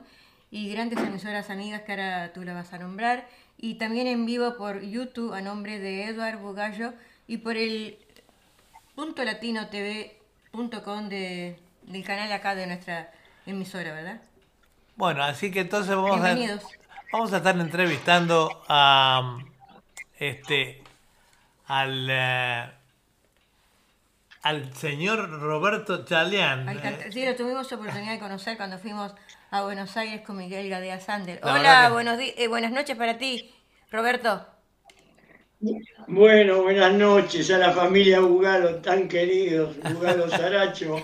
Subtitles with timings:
[0.50, 3.28] y grandes emisoras amigas que ahora tú la vas a nombrar.
[3.56, 6.92] Y también en vivo por YouTube a nombre de Eduardo Bugallo
[7.28, 7.98] y por el
[8.96, 13.12] punto latino tv.com de, del canal acá de nuestra
[13.46, 14.20] emisora, ¿verdad?
[14.96, 16.36] Bueno, así que entonces vamos a,
[17.12, 19.38] vamos a estar entrevistando a
[20.18, 20.82] este
[21.66, 22.70] al eh,
[24.42, 26.80] al señor Roberto Chaleán.
[27.10, 29.14] sí, lo tuvimos oportunidad de conocer cuando fuimos
[29.50, 31.40] a Buenos Aires con Miguel Gadea Sander.
[31.42, 33.54] Hola, buenos eh, buenas noches para ti,
[33.90, 34.53] Roberto.
[36.08, 40.96] Bueno, buenas noches a la familia Bugalo, tan queridos, Bugalo Saracho,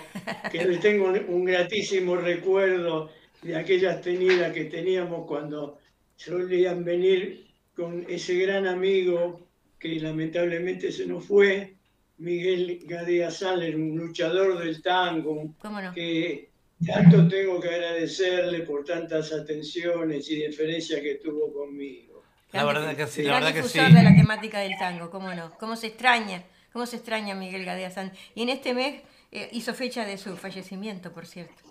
[0.51, 3.09] que les tengo un, gratísimo recuerdo
[3.41, 5.79] de aquellas tenidas que teníamos cuando
[6.15, 9.47] solían venir con ese gran amigo
[9.79, 11.75] que lamentablemente se nos fue,
[12.19, 15.55] Miguel Gadea Saller, un luchador del tango,
[15.95, 16.49] que
[16.85, 22.10] tanto tengo que agradecerle por tantas atenciones y deferencias que tuvo conmigo.
[22.51, 23.79] La verdad que sí, la verdad que sí.
[23.79, 25.51] de la temática del tango, cómo no.
[25.57, 28.11] Cómo se extraña, cómo se extraña Miguel Gadea San.
[28.35, 31.63] Y en este mes eh, hizo fecha de su fallecimiento, por cierto.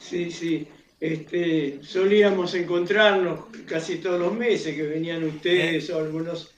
[0.00, 0.68] Sí, sí.
[1.00, 6.54] Este, solíamos encontrarnos casi todos los meses que venían ustedes o algunos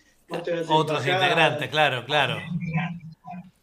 [0.68, 2.38] otros integrantes, claro, claro.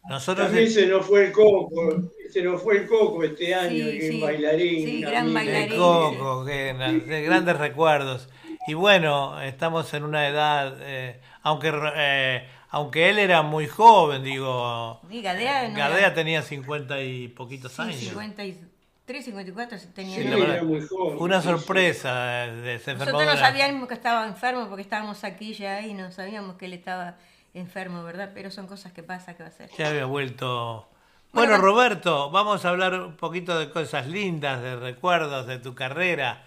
[0.08, 4.08] Nosotros También se nos fue el coco, se nos fue el coco este año, que
[4.08, 4.86] es bailarín.
[4.86, 5.72] Sí, gran bailarín.
[5.72, 6.74] El coco, que,
[7.06, 8.28] de grandes recuerdos.
[8.66, 15.00] Y bueno, estamos en una edad, eh, aunque eh, aunque él era muy joven, digo.
[15.08, 17.96] Gadea, Gadea tenía 50 y poquitos años.
[17.96, 20.16] 53, 54 tenía.
[20.16, 21.16] Sí, era muy joven.
[21.20, 22.14] Una sorpresa
[22.46, 26.66] de Nosotros no sabíamos que estaba enfermo porque estábamos aquí ya y no sabíamos que
[26.66, 27.16] él estaba
[27.54, 28.32] enfermo, ¿verdad?
[28.34, 29.70] Pero son cosas que pasa, que va a ser.
[29.78, 30.88] Ya había vuelto.
[31.32, 36.42] Bueno, Roberto, vamos a hablar un poquito de cosas lindas, de recuerdos de tu carrera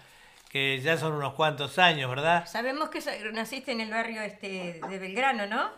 [0.50, 2.44] que ya son unos cuantos años, ¿verdad?
[2.44, 2.98] Sabemos que
[3.32, 5.70] naciste en el barrio este de Belgrano, ¿no?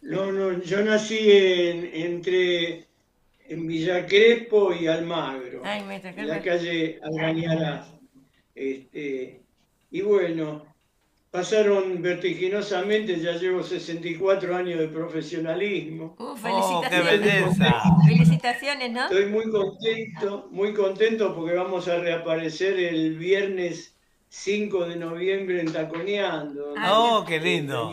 [0.00, 2.86] No, no, yo nací en, entre
[3.48, 7.88] en Villa Crespo y Almagro, Ay, me en la calle Algañarás.
[8.54, 9.42] Este,
[9.90, 10.64] y bueno,
[11.30, 16.16] pasaron vertiginosamente, ya llevo 64 años de profesionalismo.
[16.18, 17.58] Uh, felicitaciones.
[18.06, 19.02] felicitaciones, ¿no?
[19.04, 23.94] Estoy muy contento, muy contento porque vamos a reaparecer el viernes
[24.30, 26.74] 5 de noviembre en Taconeando.
[26.90, 27.92] oh, qué lindo.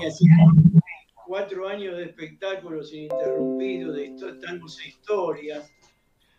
[1.26, 5.72] Cuatro años de espectáculos ininterrumpidos, de tantos historias,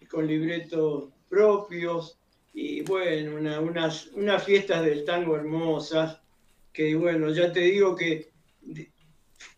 [0.09, 2.19] con libretos propios
[2.55, 6.21] y bueno, unas, unas fiestas del tango hermosas
[6.77, 8.29] que bueno, ya te digo que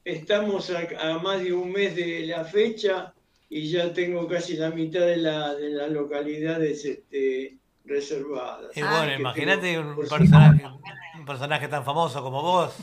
[0.04, 3.12] estamos a, más de un mes de la fecha
[3.50, 8.76] y ya tengo casi la mitad de, la, de las localidades este, reservadas.
[8.76, 10.64] Y bueno, imagínate un personaje,
[11.18, 12.76] un personaje tan famoso como vos.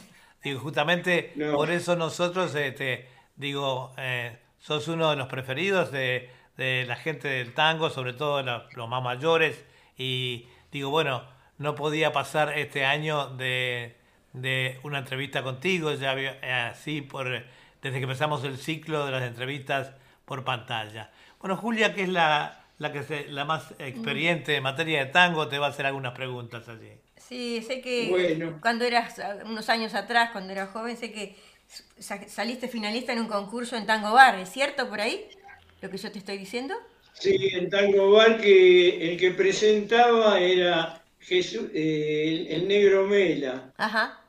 [0.43, 3.07] Digo, justamente por eso nosotros, este,
[3.37, 8.89] digo, eh, sos uno de los preferidos de, la gente del tango, sobre todo los
[8.89, 9.63] más mayores.
[9.97, 11.23] Y digo, bueno,
[11.57, 13.95] no podía pasar este año de,
[14.35, 17.27] de una entrevista contigo, ya eh, así por
[17.81, 19.91] desde que empezamos el ciclo de las entrevistas
[20.25, 21.11] por pantalla.
[21.39, 25.47] Bueno, Julia, que es la, la que se, la más experiente en materia de tango,
[25.47, 26.91] te va a hacer algunas preguntas allí.
[27.17, 31.35] Sí, sé que cuando eras unos años atrás, cuando eras joven, sé que
[31.67, 35.25] saliste finalista en un concurso en Tango Bar, ¿es cierto por ahí?
[35.81, 36.75] Lo que yo te estoy diciendo.
[37.13, 43.71] Sí, en Tango Bar que el que presentaba era Jesús, eh, el negro Mela.
[43.77, 44.24] Ajá.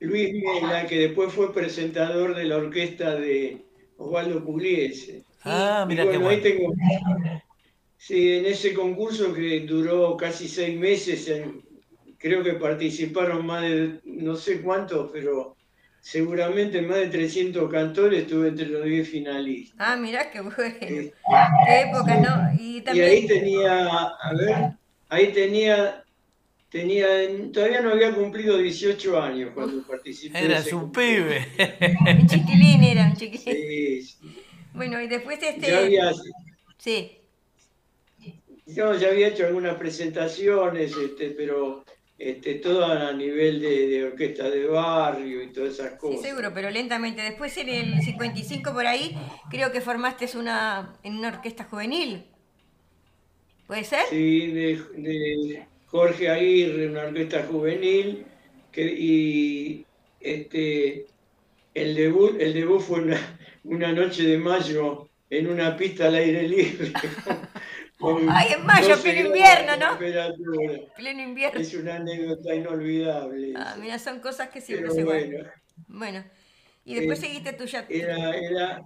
[0.00, 3.64] Luis Mela, que después fue presentador de la orquesta de
[3.96, 5.22] Osvaldo Pugliese.
[5.42, 6.28] Ah, mira qué bueno.
[6.28, 6.72] Ahí tengo,
[7.96, 11.30] sí, en ese concurso que duró casi seis meses,
[12.18, 15.56] creo que participaron más de no sé cuántos, pero
[16.00, 19.76] seguramente más de 300 cantores, estuve entre los 10 finalistas.
[19.78, 20.76] Ah, mirá qué bueno.
[20.80, 21.12] Eh,
[21.66, 22.62] qué época, ¿no?
[22.62, 24.72] Y, y ahí tenía, a ver,
[25.08, 26.05] ahí tenía
[26.70, 27.06] Tenía,
[27.52, 30.44] todavía no había cumplido 18 años cuando participé.
[30.44, 31.46] Eras un pibe.
[32.20, 34.02] un chiquilín era, un chiquilín.
[34.02, 34.18] Sí,
[34.74, 35.70] Bueno, y después este...
[35.70, 36.12] Ya había,
[36.76, 37.18] sí.
[38.66, 41.84] Yo ya había hecho algunas presentaciones, este, pero
[42.18, 46.20] este, todo a nivel de, orquesta de barrio y todas esas cosas.
[46.20, 47.22] Sí, seguro, pero lentamente.
[47.22, 49.16] Después en el 55 por ahí,
[49.50, 52.26] creo que formaste una, en una orquesta juvenil.
[53.66, 54.06] ¿Puede ser?
[54.08, 58.26] Sí, de, Jorge Aguirre, una orquesta juvenil,
[58.72, 59.86] que, y
[60.20, 61.06] este,
[61.74, 66.48] el debut, el debut fue una, una noche de mayo en una pista al aire
[66.48, 66.92] libre.
[68.28, 69.98] Ay, en mayo, pleno invierno, ¿no?
[70.96, 71.60] Pleno invierno.
[71.60, 73.54] Es una anécdota inolvidable.
[73.56, 75.44] Ah, mira, son cosas que siempre se bueno.
[75.88, 76.24] Bueno,
[76.84, 77.86] y después eh, seguiste tu ya.
[77.88, 78.82] Era, era,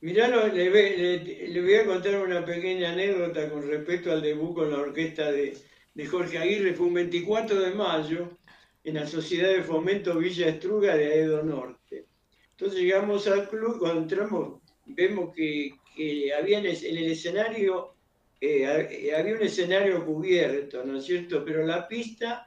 [0.00, 4.78] mirá, le, le, voy a contar una pequeña anécdota con respecto al debut con la
[4.78, 5.56] orquesta de,
[5.96, 6.74] de Jorge Aguirre.
[6.74, 8.38] Fue un 24 de mayo
[8.84, 12.06] en la Sociedad de Fomento Villa Estruga de Aedo Norte.
[12.52, 17.96] Entonces llegamos al club, cuando entramos, vemos que, que había en el escenario
[18.40, 21.42] eh, había un escenario cubierto, ¿no es cierto?
[21.44, 22.46] Pero la pista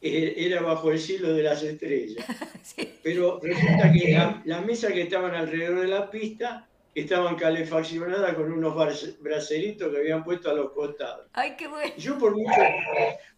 [0.00, 2.24] eh, era bajo el cielo de las estrellas.
[3.02, 8.74] Pero resulta que las mesas que estaban alrededor de la pista estaban calefaccionadas con unos
[9.20, 11.26] braceritos que habían puesto a los costados.
[11.32, 11.92] ¡Ay, qué bueno!
[11.96, 12.60] Yo por mucho,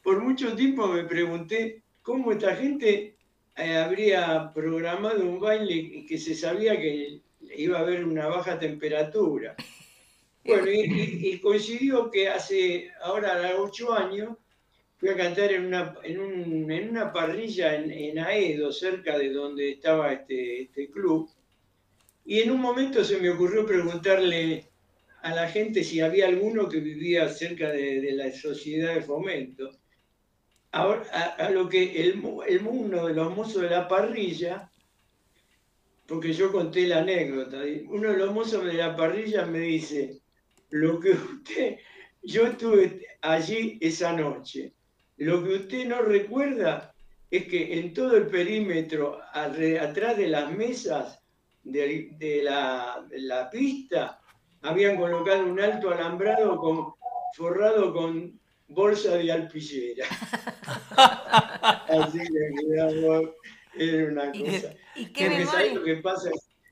[0.02, 3.16] por mucho tiempo me pregunté cómo esta gente
[3.56, 7.20] eh, habría programado un baile que se sabía que
[7.56, 9.54] iba a haber una baja temperatura.
[10.42, 14.38] Bueno, y, coincidió que hace ahora ocho años
[14.96, 20.62] fui a cantar en una, en, una parrilla en, Aedo, cerca de donde estaba este,
[20.62, 21.28] este club,
[22.24, 24.70] y en un momento se me ocurrió preguntarle
[25.22, 29.70] a la gente si había alguno que vivía cerca de, la sociedad de fomento.
[30.72, 31.02] Ahora,
[31.38, 34.70] a, lo que el, el, uno de los mozos de la parrilla,
[36.06, 40.20] porque yo conté la anécdota, uno de los mozos de la parrilla me dice,
[40.70, 41.78] lo que usted,
[42.22, 44.72] yo estuve allí esa noche,
[45.16, 46.94] lo que usted no recuerda
[47.30, 51.19] es que en todo el perímetro, atrás de las mesas
[51.62, 54.20] de, la, pista,
[54.62, 56.94] habían colocado un alto alambrado con,
[57.36, 60.06] forrado con bolsa de alpillera.
[61.88, 62.74] Así que,
[63.76, 64.74] era una cosa.
[64.96, 66.30] ¿Y qué, lo que pasa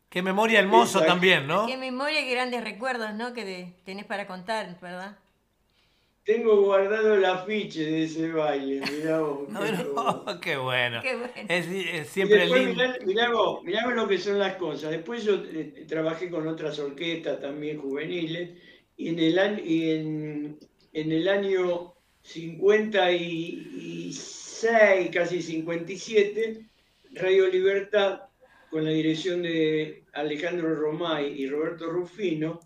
[0.09, 1.67] Qué memoria hermoso también, ¿no?
[1.67, 3.35] Qué memoria y grandes recuerdos, ¿no?
[3.35, 5.19] Que tenés para contar, ¿verdad?
[6.29, 9.49] Tengo guardado el afiche de ese baile, mirá vos.
[10.43, 11.01] qué bueno.
[11.01, 11.33] Qué bueno.
[11.49, 12.85] Es, siempre lindo.
[13.07, 14.91] Mirá, vos, mirá vos lo que son las cosas.
[14.91, 18.51] Después yo eh, trabajé con otras orquestas también juveniles
[18.99, 20.59] y en el, y en,
[20.93, 24.69] en el año 56,
[25.11, 26.69] casi 57,
[27.15, 28.25] Radio Libertad
[28.71, 32.61] con la dirección de Alejandro Romay y Roberto Rufino,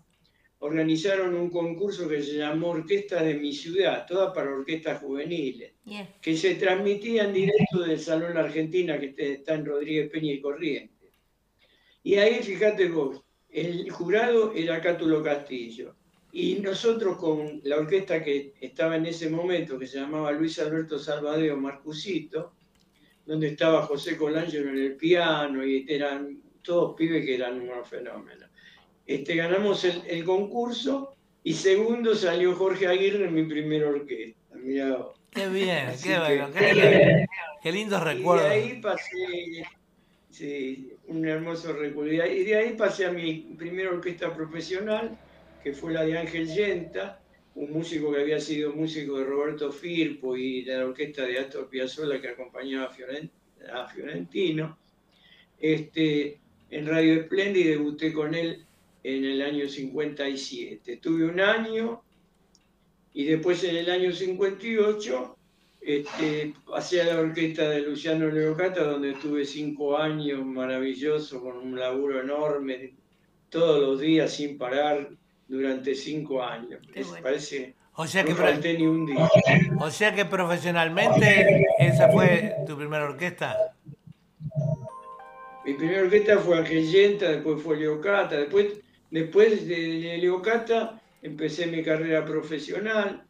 [0.63, 5.73] organizaron un concurso que se llamó Orquesta de mi ciudad, toda para orquestas juveniles,
[6.21, 11.11] que se transmitía en directo del Salón Argentina que está en Rodríguez Peña y Corrientes.
[12.01, 15.97] Y ahí, fíjate vos, el jurado era Cátulo Castillo.
[16.31, 20.97] Y nosotros con la orquesta que estaba en ese momento, que se llamaba Luis Alberto
[20.97, 22.53] Salvadeo Marcusito,
[23.25, 28.42] donde estaba José Colangelo en el piano y eran todos pibes que eran unos fenómenos.
[29.05, 31.13] Este, ganamos el, concurso
[31.43, 34.39] y segundo salió Jorge Aguirre en mi primera orquesta.
[34.55, 35.05] Mirá.
[35.31, 37.25] Qué bien, qué bueno, qué,
[37.61, 38.45] qué, lindos recuerdos.
[38.45, 39.65] Y de ahí pasé,
[40.29, 42.13] sí, un hermoso recuerdo.
[42.13, 45.17] Y de ahí pasé a mi primera orquesta profesional,
[45.63, 47.19] que fue la de Ángel Yenta,
[47.55, 51.67] un músico que había sido músico de Roberto Firpo y de la orquesta de Astor
[51.67, 52.85] Piazzolla que acompañaba
[53.73, 54.77] a, Fiorentino.
[55.59, 56.39] Este,
[56.69, 58.65] en Radio Espléndida y debuté con él
[59.03, 60.97] en el año 57.
[60.97, 62.01] Tuve un año
[63.13, 65.37] y después en el año 58
[65.81, 71.77] este, pasé a la orquesta de Luciano Leocata donde tuve cinco años maravillosos con un
[71.77, 72.93] laburo enorme
[73.49, 75.09] todos los días sin parar
[75.47, 76.79] durante cinco años.
[77.21, 79.29] Parece o sea, que no ni un día.
[79.79, 83.55] o sea que profesionalmente esa fue tu primera orquesta.
[85.63, 88.81] Mi primera orquesta fue Argellenta, después fue Leocata, después,
[89.13, 93.23] después de Leocata empecé mi carrera profesional,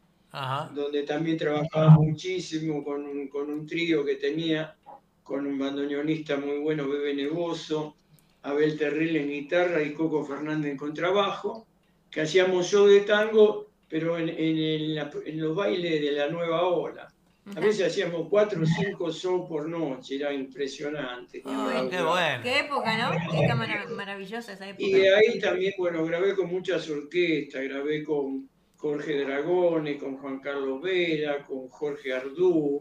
[0.74, 4.76] donde también trabajaba muchísimo con un, con un trío que tenía,
[5.22, 7.96] con un bandoneonista muy bueno, Bebe Nevoso,
[8.42, 11.66] Abel Terril en guitarra y Coco Fernández en contrabajo
[12.10, 17.13] que hacíamos show de tango, pero en, en, los bailes de la nueva ola.
[17.46, 21.42] A veces hacíamos cuatro o cinco shows por noche, era impresionante.
[21.42, 22.42] qué, bueno.
[22.42, 23.30] qué época, ¿no?
[23.30, 24.82] Qué maravillosa esa época.
[24.82, 30.40] Y de ahí también, bueno, grabé con muchas orquestas, grabé con Jorge Dragone, con Juan
[30.40, 32.80] Carlos Vera, con Jorge Ardú,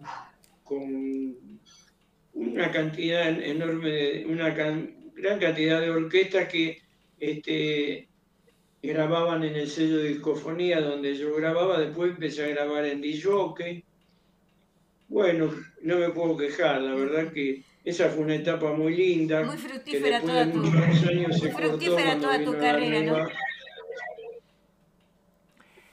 [0.64, 1.60] con
[2.34, 6.82] una cantidad enorme, una gran cantidad de orquestas que
[7.20, 8.08] este,
[8.82, 13.84] grababan en el sello de discofonía donde yo grababa, después empecé a grabar en DJ.
[15.14, 15.54] Bueno,
[15.84, 19.44] no me puedo quejar, la verdad que esa fue una etapa muy linda.
[19.44, 23.28] Muy fructífera toda tu, muy fructífera toda tu carrera, ¿no?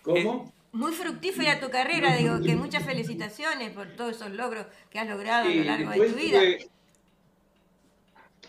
[0.01, 0.51] ¿Cómo?
[0.73, 5.51] Muy fructífera tu carrera, digo, que muchas felicitaciones por todos esos logros que has logrado
[5.51, 6.41] a lo largo de tu vida.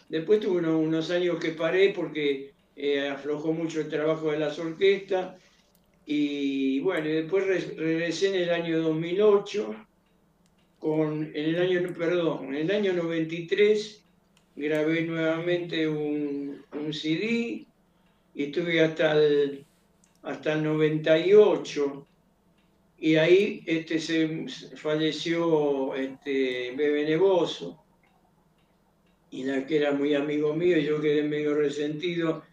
[0.07, 5.35] después tuve unos, años que paré porque eh, aflojó mucho el trabajo de las orquestas
[6.05, 9.87] y bueno, después regresé en el año 2008
[10.81, 14.03] con, en el año, perdón, en el año 93
[14.55, 17.67] grabé nuevamente un, un CD
[18.33, 19.63] y estuve hasta el,
[20.23, 22.07] hasta el 98
[22.97, 27.83] y ahí este, se falleció este, Bebe Neboso
[29.29, 32.43] y la que era muy amigo mío y yo quedé medio resentido.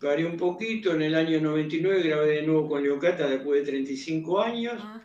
[0.00, 4.40] Paré un poquito en el año 99 grabé de nuevo con Leocata después de 35
[4.40, 4.74] años.
[4.78, 5.02] Ah.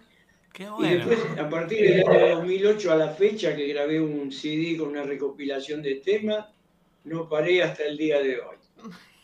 [0.59, 4.89] Y después, a partir del año 2008 a la fecha que grabé un CD con
[4.89, 6.47] una recopilación de temas,
[7.03, 8.57] no paré hasta el día de hoy.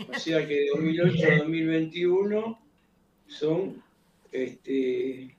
[0.09, 2.59] O sea que de 2008 a 2021
[3.27, 3.81] son
[4.31, 5.35] este,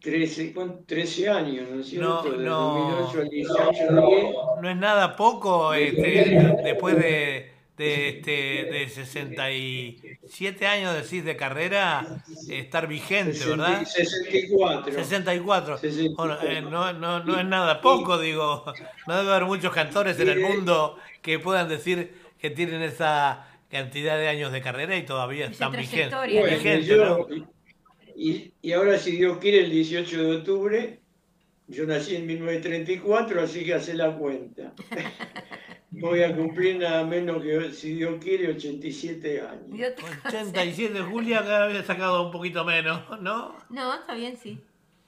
[0.00, 0.54] 13,
[0.86, 2.24] 13 años, ¿no es cierto?
[2.24, 4.34] No, de 2008 al 18, 10.
[4.62, 7.45] No es nada poco este, después de
[7.76, 8.30] de, este,
[8.70, 13.84] de 67 años decís de carrera estar vigente, ¿verdad?
[13.84, 14.92] 64.
[14.92, 15.78] 64.
[16.42, 18.64] Eh, no, no, no es nada poco, digo.
[19.06, 24.16] No debe haber muchos cantores en el mundo que puedan decir que tienen esa cantidad
[24.16, 26.18] de años de carrera y todavía están vigentes.
[28.16, 31.00] y, y ahora, si Dios quiere, el 18 de octubre,
[31.68, 34.72] yo nací en 1934, así que hace la cuenta.
[35.98, 39.94] Voy a cumplir nada menos que, si Dios quiere, 87 años.
[40.26, 43.56] 87, Julia cada había sacado un poquito menos, ¿no?
[43.70, 44.60] No, está bien, sí.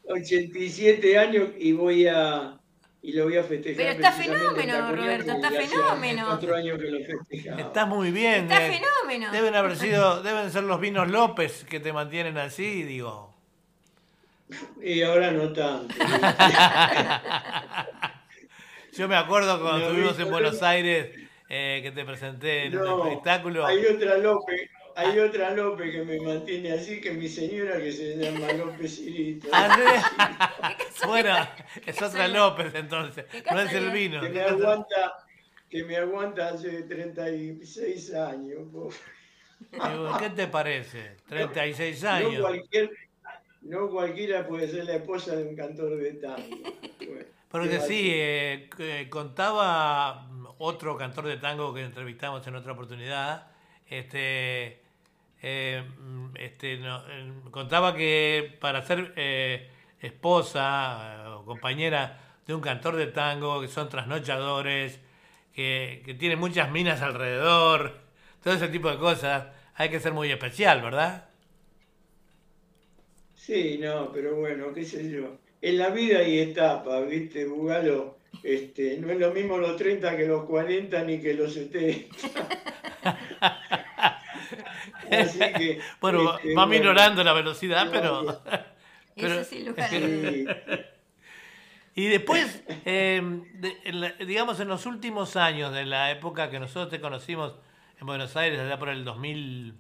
[0.09, 2.59] 87 años y voy a
[3.03, 3.77] y lo voy a festejar.
[3.77, 6.25] Pero está fenómeno, Roberto, está fenómeno.
[6.27, 7.61] Cuatro años que lo festejaba.
[7.61, 8.51] Está muy bien.
[8.51, 8.79] Está eh.
[8.79, 9.31] fenómeno.
[9.31, 13.35] Deben haber sido, deben ser los vinos López que te mantienen así, digo.
[14.83, 15.95] Y ahora no tanto.
[18.99, 21.11] Yo me acuerdo cuando estuvimos en Buenos Aires
[21.49, 23.65] eh, que te presenté en un espectáculo.
[23.65, 28.17] Hay otra López, hay otra López que me mantiene así, que mi señora que se
[28.17, 29.47] llama López Cirito.
[29.53, 30.77] Ah,
[31.07, 31.33] bueno,
[31.87, 34.21] es otra López entonces, no es el vino.
[34.21, 35.15] Que me aguanta,
[35.71, 38.97] que me aguanta hace 36 años.
[40.19, 41.19] ¿Qué te parece?
[41.29, 42.33] 36 años.
[42.33, 42.91] No, cualquier,
[43.63, 46.57] no cualquiera puede ser la esposa de un cantor de tango.
[47.51, 48.69] Porque sí, eh,
[49.09, 50.29] contaba
[50.59, 53.47] otro cantor de tango que entrevistamos en otra oportunidad,
[53.89, 54.83] este,
[55.41, 55.83] eh,
[56.35, 59.15] este eh, contaba que para ser
[60.01, 65.01] esposa o compañera de un cantor de tango, que son trasnochadores,
[65.55, 67.99] que, que tienen muchas minas alrededor,
[68.43, 71.31] todo ese tipo de cosas, hay que ser muy especial, ¿verdad?
[73.35, 78.19] Sí, no, pero bueno, qué sé yo en la vida hay etapas, ¿viste, Bugalo?
[78.43, 82.17] Este, no es lo mismo los 30 que los 40 ni que los 70.
[85.11, 88.43] Así que, bueno, este, va minorando la velocidad, pero...
[89.17, 89.67] pero sí,
[91.95, 93.45] Y después, em,
[94.25, 97.57] digamos, en los últimos años de la época que nosotros te conocimos
[98.01, 99.75] en Buenos Aires, allá por el 2000,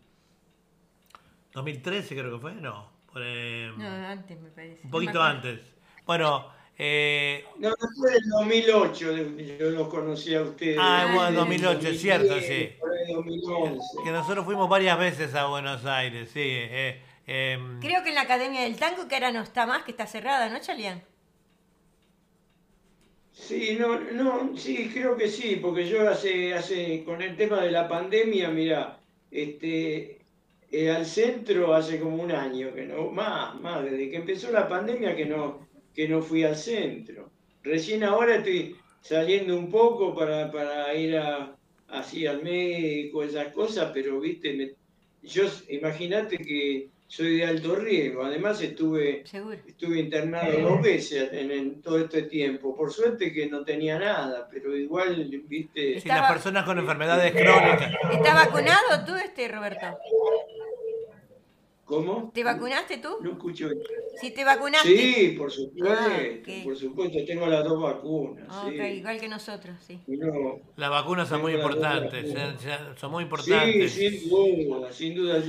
[1.53, 2.98] 2013 creo que fue, ¿no?
[3.15, 4.81] No, antes me parece.
[4.85, 5.61] Un poquito antes.
[6.07, 6.59] Bueno.
[6.81, 7.45] Eh...
[7.59, 9.17] No, después del 2008
[9.59, 10.79] yo los conocí a ustedes.
[10.81, 12.71] Ah, bueno, 2008, es cierto, sí.
[14.05, 16.41] Que nosotros fuimos varias veces a Buenos Aires, sí.
[16.45, 17.81] Eh, em.
[17.81, 20.49] Creo que en la Academia del Tango, que ahora no está más, que está cerrada,
[20.49, 21.03] ¿no, Chalian?
[23.33, 27.71] Sí, no, no, sí, creo que sí, porque yo hace, hace, con el tema de
[27.71, 29.01] la pandemia, mira,
[29.31, 30.18] este,
[30.71, 34.69] eh, al centro hace como un año, que no, más, más, desde que empezó la
[34.69, 37.31] pandemia que no, que no fui al centro.
[37.63, 41.19] Recién ahora estoy saliendo un poco para, para ir
[41.89, 44.77] así al médico, esas cosas, pero viste,
[45.23, 49.25] yo imagínate que soy de alto riesgo, además estuve,
[49.67, 54.77] estuve internado dos veces en, todo este tiempo, por suerte que no tenía nada, pero
[54.77, 56.01] igual, viste...
[56.01, 57.95] Si las personas con enfermedades crónicas.
[58.13, 59.87] ¿Está vacunado tú, este Roberto?
[61.87, 62.31] ¿Cómo?
[62.35, 63.17] ¿Te vacunaste tú?
[63.23, 63.71] No escucho.
[64.21, 64.89] ¿Sí te vacunaste?
[64.89, 65.97] Sí, por supuesto.
[65.99, 66.19] Ah,
[66.63, 68.47] por supuesto, tengo las dos vacunas.
[68.71, 69.99] igual que nosotros, sí.
[70.77, 72.35] las vacunas son muy importantes,
[73.01, 73.93] son muy importantes.
[73.93, 75.43] Sí, sin duda, sin duda.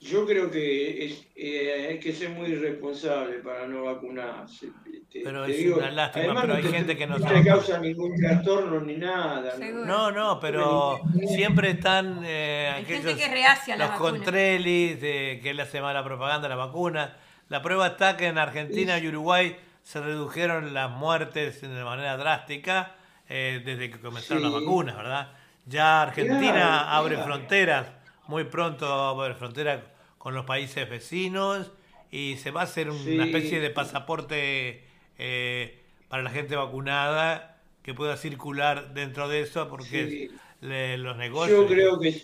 [0.00, 4.68] Yo creo que es, eh, hay que ser muy responsable para no vacunarse.
[5.12, 8.96] pero es una lástima, pero hay gente que no No te causa ningún trastorno ni
[8.96, 9.54] nada.
[9.58, 15.80] No, no, pero siempre están eh, aquellos, que reacia los contrelis de que le hace
[15.80, 17.16] mala propaganda a la vacuna.
[17.48, 22.96] La prueba está que en Argentina y Uruguay se redujeron las muertes de manera drástica
[23.28, 25.28] eh, desde que comenzaron las vacunas, ¿verdad?
[25.64, 27.86] Ya Argentina abre fronteras,
[28.28, 29.82] muy pronto va a abrir fronteras
[30.18, 31.70] con los países vecinos
[32.10, 34.84] y se va a hacer una especie de pasaporte
[35.18, 35.78] eh,
[36.08, 40.30] para la gente vacunada que pueda circular dentro de eso porque
[40.60, 41.60] los negocios...
[41.60, 42.22] Yo creo que,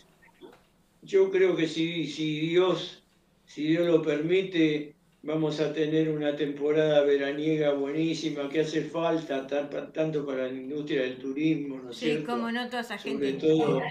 [1.03, 3.03] yo creo que si, si, Dios,
[3.47, 10.26] si Dios lo permite, vamos a tener una temporada veraniega buenísima que hace falta tanto
[10.26, 13.38] para la industria del turismo, ¿no es sí, como no toda esa gente.
[13.38, 13.83] Sobre todo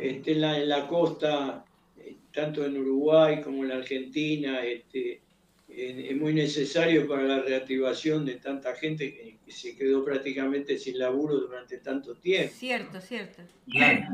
[0.00, 1.64] este, en, la, en la costa,
[1.98, 5.20] eh, tanto en Uruguay como en la Argentina, este,
[5.68, 11.36] es muy necesario para la reactivación de tanta gente que, se quedó prácticamente sin laburo
[11.36, 12.52] durante tanto tiempo.
[12.54, 13.42] Cierto, cierto.
[13.70, 14.06] Claro.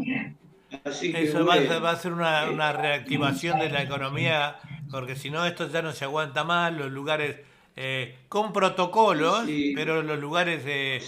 [0.85, 4.57] Eso va, a ser una, una reactivación de la economía
[4.95, 7.37] porque si no esto ya no se aguanta más, los lugares
[7.75, 11.01] eh, con protocolos, pero los lugares eh,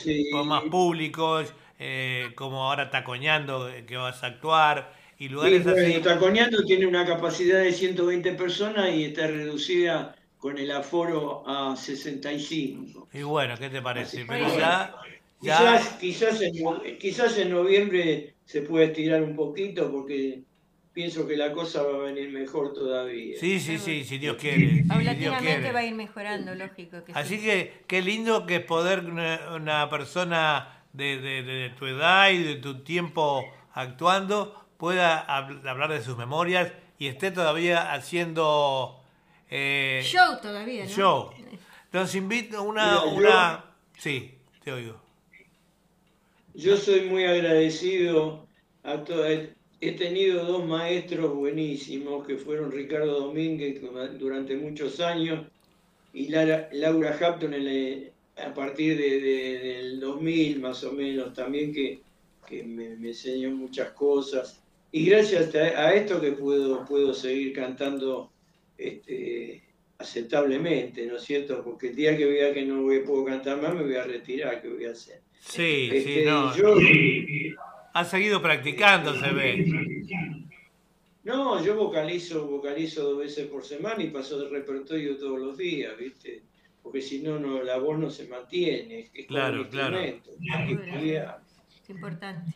[0.44, 6.00] más públicos, eh, como ahora Tacoñando, que vas a actuar, y lugares así.
[6.02, 13.08] Tacoñando tiene una capacidad de 120 personas y está reducida con el aforo a 65.
[13.12, 14.24] Y bueno, ¿qué te parece?
[14.26, 14.96] Pero ya,
[15.40, 20.40] Quizás, quizás, en, quizás en noviembre se puede estirar un poquito porque
[20.96, 23.38] pienso que la cosa va a venir mejor todavía.
[23.38, 24.82] Sí, sí, sí, si Dios quiere.
[24.88, 27.04] Paulatinamente va a ir mejorando, lógico.
[27.04, 32.56] Que Así que qué lindo que poder una, persona de, de, tu edad y de
[32.56, 38.98] tu tiempo actuando pueda hablar de sus memorias y esté todavía haciendo...
[39.50, 40.90] Eh, show todavía, ¿no?
[40.90, 41.30] Show.
[41.84, 43.04] Entonces invito una...
[43.04, 43.64] una...
[43.98, 44.98] Sí, te oigo.
[46.54, 48.48] Yo soy muy agradecido
[48.82, 49.30] a toda
[49.88, 53.80] he tenido dos maestros buenísimos que fueron Ricardo Domínguez
[54.18, 55.46] durante muchos años
[56.12, 57.54] y Laura Hampton
[58.36, 62.00] a partir de, del 2000 más o menos también que,
[62.64, 64.60] me, enseñó muchas cosas
[64.92, 68.30] y gracias a, esto que puedo, puedo seguir cantando
[68.78, 69.62] este,
[69.98, 71.62] aceptablemente, ¿no es cierto?
[71.62, 74.68] Porque el día que vea que no puedo cantar más me voy a retirar, ¿qué
[74.68, 75.20] voy a hacer?
[75.40, 76.52] Sí, sí, este, no.
[77.96, 80.04] Ha seguido practicando, se ve.
[81.24, 85.96] No, yo vocalizo, vocalizo dos veces por semana y paso de repertorio todos los días,
[85.96, 86.42] ¿viste?
[86.82, 89.08] Porque si no, no la voz no se mantiene.
[89.14, 89.98] Es claro, claro.
[89.98, 90.20] Es
[91.88, 92.52] importante.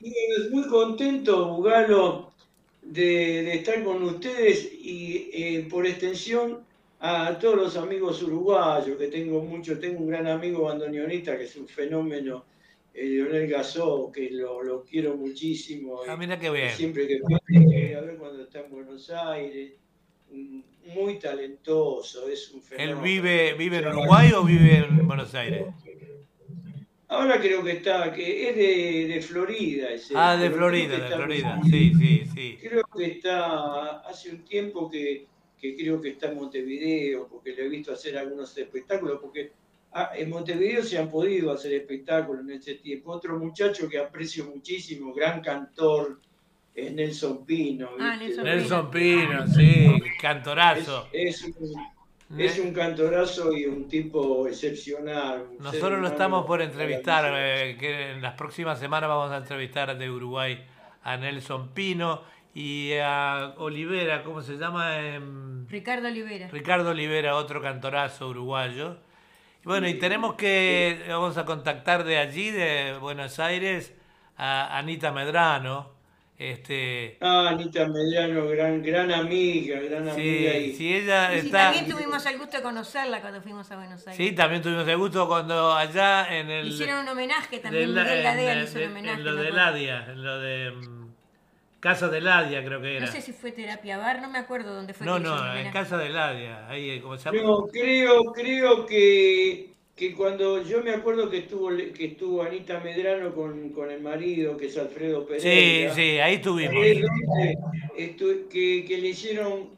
[0.00, 0.14] Y
[0.50, 2.32] muy contento, Bugalo,
[2.80, 6.64] de, estar con ustedes y eh, por extensión
[7.00, 11.54] a todos los amigos uruguayos, que tengo mucho, tengo un gran amigo bandoneonista que es
[11.56, 12.46] un fenómeno
[12.94, 16.00] Leonel Gasó, que lo, quiero muchísimo.
[16.08, 16.70] Ah, mira qué bien.
[16.70, 19.72] Siempre que puede, a ver cuando está en Buenos Aires,
[20.94, 22.98] muy talentoso, es un fenómeno.
[22.98, 25.66] ¿Él vive, vive en Uruguay o vive en Buenos Aires?
[27.08, 29.90] Ahora creo que está, que es de, de Florida.
[29.90, 32.58] Ese, ah, de Florida, de Florida, sí, sí, sí.
[32.60, 35.26] Creo que está, hace un tiempo que,
[35.60, 39.52] que creo que está en Montevideo, porque le he visto hacer algunos espectáculos, porque
[39.96, 43.12] Ah, en Montevideo se han podido hacer espectáculos en ese tiempo.
[43.12, 46.20] Otro muchacho que aprecio muchísimo, gran cantor,
[46.74, 47.90] es Nelson Pino.
[48.00, 49.46] Ah, Nelson, Pino.
[49.46, 49.86] sí,
[50.20, 51.06] cantorazo.
[51.12, 51.44] Es,
[52.58, 55.46] un, cantorazo y un tipo excepcional.
[55.60, 60.10] Nosotros lo estamos por entrevistar, eh, que en las próximas semanas vamos a entrevistar de
[60.10, 60.58] Uruguay
[61.04, 64.98] a Nelson Pino y a Olivera, ¿cómo se llama?
[64.98, 66.48] Em, Ricardo Olivera.
[66.48, 68.98] Ricardo Olivera, otro cantorazo uruguayo.
[69.64, 73.94] Bueno, y tenemos que, vamos a contactar de allí, de Buenos Aires,
[74.36, 75.94] a Anita Medrano.
[76.36, 77.16] Este...
[77.20, 80.54] Ah, Anita Medrano, gran, gran amiga, gran amiga.
[80.56, 80.74] Y...
[80.74, 81.72] Sí, ella y está...
[81.72, 84.16] también tuvimos el gusto de conocerla cuando fuimos a Buenos Aires.
[84.16, 86.66] Sí, también tuvimos el gusto cuando allá en el...
[86.66, 89.18] Hicieron un homenaje también, Miguel Gadea hizo un homenaje.
[89.18, 91.03] En lo de Ladia, en lo de...
[91.84, 93.04] Casa de Ladia creo que era.
[93.04, 95.06] No sé si fue terapia bar, no me acuerdo dónde fue.
[95.06, 97.38] No, no, en Casa de Ladia, ahí como se llama.
[97.70, 103.68] Creo, creo, que, que cuando yo me acuerdo que estuvo que estuvo Anita Medrano con,
[103.68, 105.42] con el marido, que es Alfredo Pérez.
[105.42, 106.72] Sí, sí, ahí estuvimos.
[108.48, 109.68] que, que le hicieron,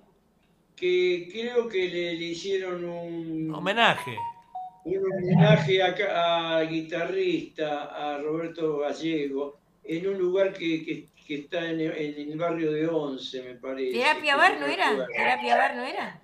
[0.77, 4.15] que creo que le, le hicieron un homenaje.
[4.85, 12.39] Un homenaje a, a guitarrista, a Roberto Gallego en un lugar que, está en, el
[12.39, 13.99] barrio de Once, me parece.
[13.99, 15.07] ¿Terapia Bar no era?
[15.07, 16.23] ¿Terapia Bar no era?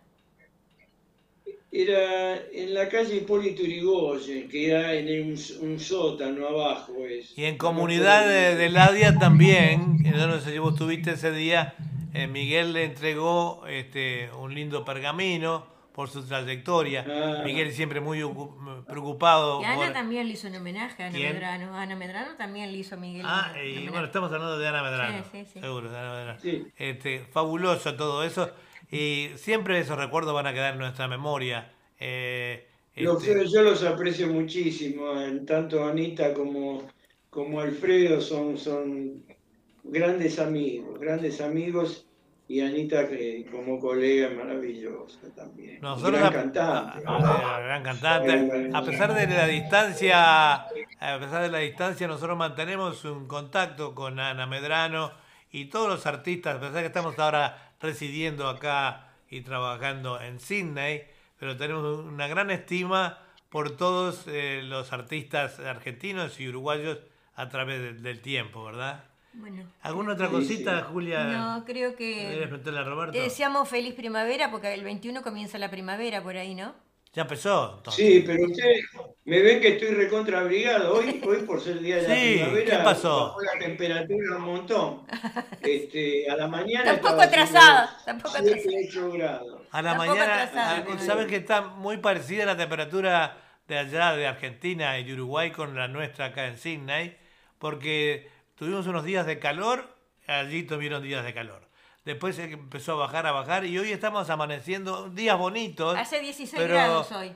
[1.71, 7.07] Era en la calle Hipólito Yrigoyen, que era en un, sótano abajo.
[7.07, 7.37] Es.
[7.37, 11.75] Y en comunidad de, de, Ladia también, no sé si vos estuviste ese día,
[12.13, 17.05] eh, Miguel le entregó este, un lindo pergamino por su trayectoria.
[17.09, 17.43] Ah.
[17.45, 18.23] Miguel siempre muy
[18.89, 19.61] preocupado.
[19.61, 21.77] Y Ana también le hizo un homenaje a Ana Medrano.
[21.77, 23.25] Ana Medrano también le hizo a Miguel.
[23.27, 25.25] Ah, y bueno, estamos hablando de Ana Medrano.
[25.31, 26.67] Sí, sí, Seguro, de Ana Medrano.
[26.77, 28.51] Este, fabuloso todo eso.
[28.91, 31.73] Y siempre esos recuerdos van a quedar en nuestra memoria.
[31.99, 35.15] Eh, este yo los aprecio muchísimo.
[35.47, 36.83] Tanto Anita como,
[37.31, 39.25] como Alfredo son, son
[39.85, 42.07] grandes amigos, grandes amigos
[42.53, 43.09] y Anita
[43.51, 45.81] como colega maravillosa también.
[45.81, 47.03] Nosotros gran cantante.
[47.03, 48.71] gran cantante.
[48.75, 54.21] A pesar de la distancia, a pesar de la distancia, nosotros mantenemos un contacto con
[54.21, 55.13] Ana Medrano
[55.51, 60.39] y todos los artistas, a pesar de que estamos ahora residiendo acá y trabajando en
[60.39, 61.05] Sydney,
[61.39, 66.99] pero tenemos una gran estima por todos eh, los artistas argentinos y uruguayos
[67.35, 69.05] a través del tiempo, ¿verdad?
[69.35, 69.65] Bueno.
[69.83, 71.25] ¿Alguna otra cosita, Julia?
[71.25, 72.47] No, creo que.
[72.85, 73.19] Roberto?
[73.19, 76.75] deseamos feliz primavera porque el 21 comienza la primavera por ahí, ¿no?
[77.15, 77.83] Ya empezó.
[77.91, 78.87] Sí, pero ustedes
[79.27, 80.95] me ven que estoy recontra abrigado.
[80.95, 82.15] Hoy, hoy por ser el día de la
[82.45, 83.37] primavera, ¿qué pasó?
[83.43, 85.03] la temperatura un montón.
[85.63, 86.85] Este, a la mañana.
[86.85, 87.97] Tampoco atrasada.
[88.05, 88.35] Tampoco
[89.13, 89.61] grados.
[89.71, 90.51] A la mañana,
[90.99, 93.37] ¿sabes que está muy parecida la temperatura
[93.69, 97.17] de allá de Argentina y de Uruguay con la nuestra acá en Sydney?
[97.59, 98.29] Porque
[98.63, 99.93] Tuvimos unos días de calor,
[100.29, 101.69] allí tuvieron días de calor.
[102.05, 105.99] Después empezó a bajar, a bajar y hoy estamos amaneciendo días bonitos.
[105.99, 107.35] Hace 16 grados hoy.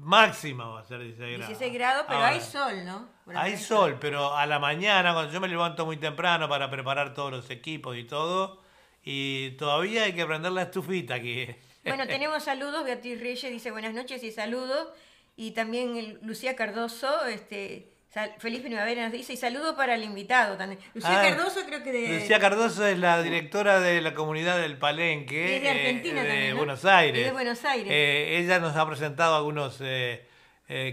[0.00, 1.46] Máxima va a ser 16 grados.
[1.46, 3.08] 16 grados, pero hay sol, ¿no?
[3.36, 7.30] hay sol, pero a la mañana, cuando yo me levanto muy temprano para preparar todos
[7.30, 8.60] los equipos y todo,
[9.04, 11.46] y todavía hay que prender la estufita aquí.
[11.84, 12.82] Bueno, tenemos saludos.
[12.82, 14.88] Beatriz Reyes dice buenas noches y saludos.
[15.36, 17.93] Y también Lucía Cardoso, este
[18.38, 20.80] Feliz primavera nos dice y saludo para el invitado también.
[20.94, 22.20] Lucía ah, Cardoso creo que de...
[22.20, 25.60] Lucía Cardoso es la directora de la comunidad del Palenque.
[25.60, 27.26] de Argentina eh, de Buenos Aires.
[27.26, 27.88] de Buenos Aires.
[27.90, 30.28] Eh, ella nos ha presentado algunos eh,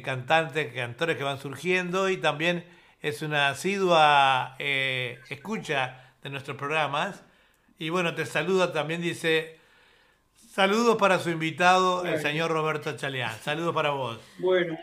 [0.04, 2.66] cantantes, cantores que van surgiendo y también
[3.04, 7.24] es una asidua escucha de nuestros programas.
[7.78, 9.60] Y bueno, te saluda también, dice,
[10.54, 13.38] saludos para su invitado, el señor Roberto Chaleán.
[13.44, 14.20] Saludos para vos.
[14.40, 14.76] Bueno,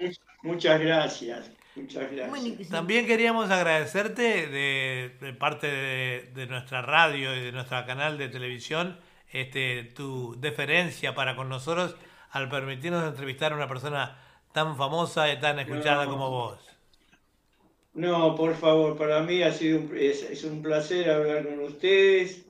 [0.42, 1.57] muchas gracias.
[1.80, 2.68] Muchas gracias.
[2.68, 8.98] También queríamos agradecerte de, parte de, nuestra radio y de nuestro canal de televisión
[9.30, 11.96] este, tu deferencia para con nosotros
[12.30, 14.18] al permitirnos entrevistar a una persona
[14.52, 16.58] tan famosa y tan escuchada como vos.
[17.94, 22.46] No, por favor, para mí ha sido es, un placer hablar con ustedes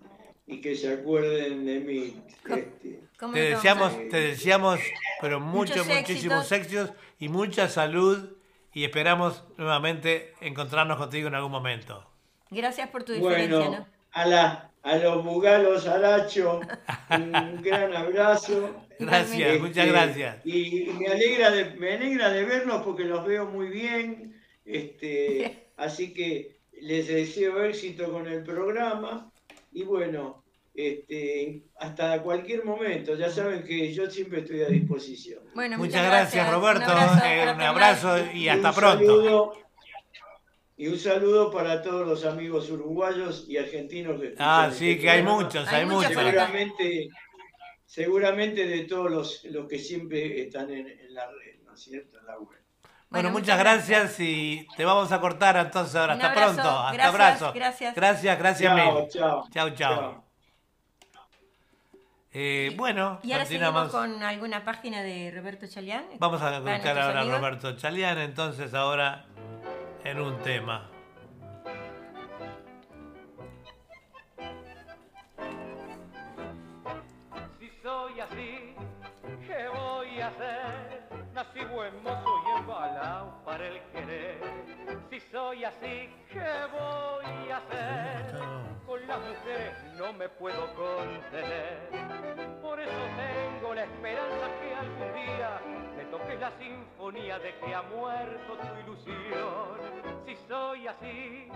[0.47, 2.23] y que se acuerden de mí.
[2.45, 3.01] Este.
[3.33, 4.81] te deseamos, te deseamos,
[5.21, 8.38] pero muchos, muchísimos éxitos y mucha salud
[8.79, 12.09] y esperamos nuevamente encontrarnos contigo en algún momento.
[12.49, 13.59] Gracias por tu diferencia.
[13.59, 16.61] Bueno, a, la, a los bugalos Aracho,
[17.11, 18.77] un gran abrazo.
[19.01, 20.47] Gracias, muchas este, gracias.
[20.47, 24.41] Y me alegra, de, me alegra de verlos porque los veo muy bien.
[24.65, 29.33] Este, así que les deseo éxito con el programa.
[29.73, 30.45] Y bueno,
[30.79, 33.17] este, hasta cualquier momento.
[33.17, 35.43] Ya saben que yo siempre estoy a disposición.
[35.53, 36.85] Bueno, muchas, gracias, Roberto.
[36.85, 39.55] Un abrazo, eh, y hasta pronto.
[40.77, 45.11] y un saludo para todos los amigos uruguayos y argentinos que Ah, sí, este que
[45.11, 46.13] hay muchos, hay, muchos.
[46.13, 47.09] Seguramente,
[47.85, 52.21] seguramente de todos los, los que siempre están en, la red, ¿no es cierto?
[52.21, 52.57] En la web.
[53.11, 54.21] Bueno, muchas, gracias.
[54.21, 56.13] y te vamos a cortar entonces ahora.
[56.13, 56.63] Hasta pronto.
[56.63, 57.53] Hasta abrazo.
[57.53, 57.97] Gracias.
[57.97, 58.77] Gracias, gracias.
[58.77, 59.49] Chao, chao.
[59.53, 60.28] Chao, chao.
[62.41, 66.05] Eh, bueno, y ahora seguimos con alguna página de Roberto Chalián.
[66.21, 69.25] Vamos a escuchar ahora a Roberto Chalián, entonces ahora
[70.05, 70.89] en un tema.
[77.59, 78.75] Si soy así,
[79.45, 81.09] ¿qué voy a hacer?
[81.35, 84.39] Nací buen mozo y embalado para el querer.
[85.11, 88.78] Si soy así, ¿qué voy a hacer?
[88.89, 91.91] Con las mujeres no me puedo contener.
[92.63, 95.61] Por eso tengo la esperanza que algún día
[95.95, 100.25] me toque la sinfonía de que ha muerto tu ilusión.
[100.25, 101.49] Si soy así,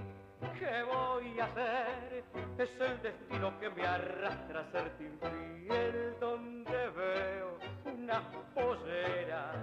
[0.59, 2.25] ¿qué voy a hacer?
[2.59, 7.59] Es el destino que me arrastra a serte infiel donde veo
[8.03, 8.23] unas
[8.55, 9.57] polleras,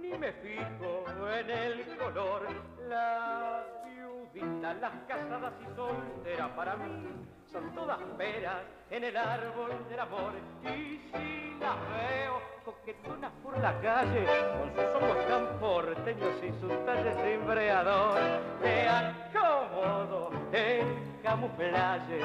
[0.00, 2.46] ni me fijo en el color,
[2.88, 7.08] la viudita pena, las casadas y solteras para mí
[7.50, 10.32] son todas peras en el árbol del amor.
[10.62, 14.26] Y si las veo coquetonas por la calle,
[14.58, 18.20] con sus ojos tan porteños y sus talles embreador,
[18.62, 22.20] me acomodo el camuflaje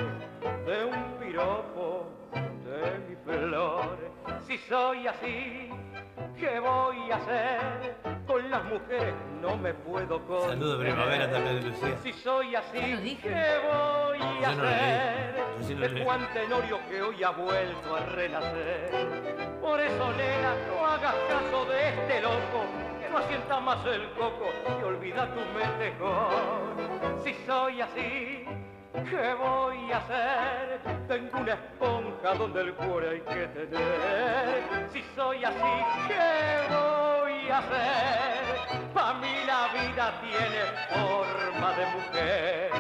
[0.66, 2.08] de un piropo
[2.72, 3.98] de mi flor.
[4.48, 5.70] Si soy así,
[6.40, 7.96] ¿qué voy a hacer?
[8.26, 10.50] Con las mujeres no me puedo con.
[10.50, 11.98] Saludos de primavera también de Lucía.
[12.02, 13.20] Si soy así.
[13.22, 15.36] ¿qué voy a no hacer?
[15.60, 16.04] Yo sí leí.
[16.04, 18.90] Juan Tenorio que hoy ha vuelto a renacer.
[19.62, 22.66] Por eso, nena, no hagas caso de este loco,
[23.02, 27.22] que no asienta más el coco y olvida tu mejor.
[27.24, 28.46] Si soy así,
[28.94, 30.80] ¿qué voy a hacer?
[31.08, 34.90] Tengo una esponja donde el cuore hay que tener.
[34.92, 35.58] Si soy así,
[36.08, 38.94] ¿qué voy a hacer?
[38.94, 42.72] Pa' mí la vida tiene forma de mujer.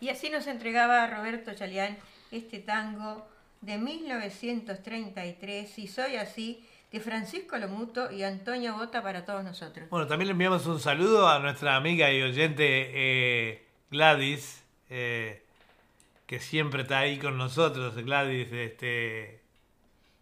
[0.00, 1.96] Y así nos entregaba Roberto Chalián
[2.30, 3.26] este tango
[3.60, 9.88] de 1933, Si soy así, de Francisco Lomuto y Antonio Bota para todos nosotros.
[9.88, 14.61] Bueno, también le enviamos un saludo a nuestra amiga y oyente eh, Gladys,
[14.92, 15.42] eh,
[16.26, 19.40] que siempre está ahí con nosotros, Gladys este,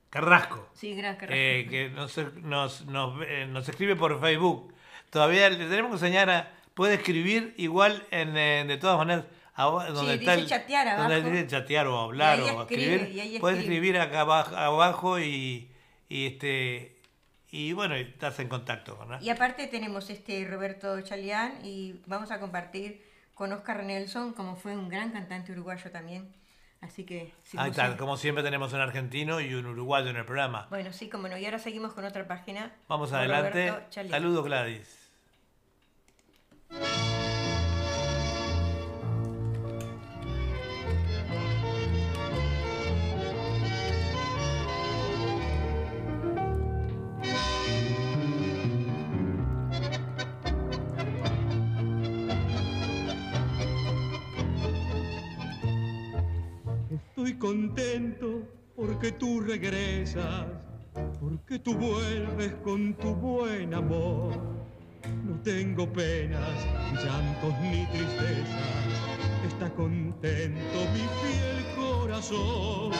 [0.08, 1.30] Carrasco, Sí, gracias.
[1.32, 4.72] eh, que nos, nos, nos, eh, nos escribe por Facebook.
[5.10, 6.52] Todavía le tenemos que enseñar a...
[6.74, 9.24] Puede escribir igual en, eh, de todas maneras...
[9.54, 11.30] aba- Donde dice está el- chatear donde abajo.
[11.30, 13.14] dice chatear o hablar Y ahí o escribe, escribir.
[13.16, 15.68] y ahí Puedes escribir acá abajo, abajo y,
[16.08, 16.96] y este
[17.52, 19.20] y bueno, estás en contacto con ¿no?
[19.20, 23.02] Y aparte tenemos este Roberto Chalián y vamos a compartir
[23.40, 26.30] con Oscar Nelson, como fue un gran cantante uruguayo también.
[26.82, 27.32] Así que...
[27.42, 30.66] si Ahí está, como siempre tenemos un argentino y un uruguayo en el programa.
[30.68, 31.38] Bueno, sí, como no.
[31.38, 32.70] Y ahora seguimos con otra página.
[32.86, 33.72] Vamos adelante.
[34.10, 35.10] Saludos Gladys.
[57.40, 58.42] Contento
[58.76, 60.44] porque tú regresas,
[61.18, 64.38] porque tú vuelves con tu buen amor.
[65.24, 66.54] No tengo penas,
[67.02, 68.92] llantos ni tristezas,
[69.48, 72.92] está contento mi fiel corazón.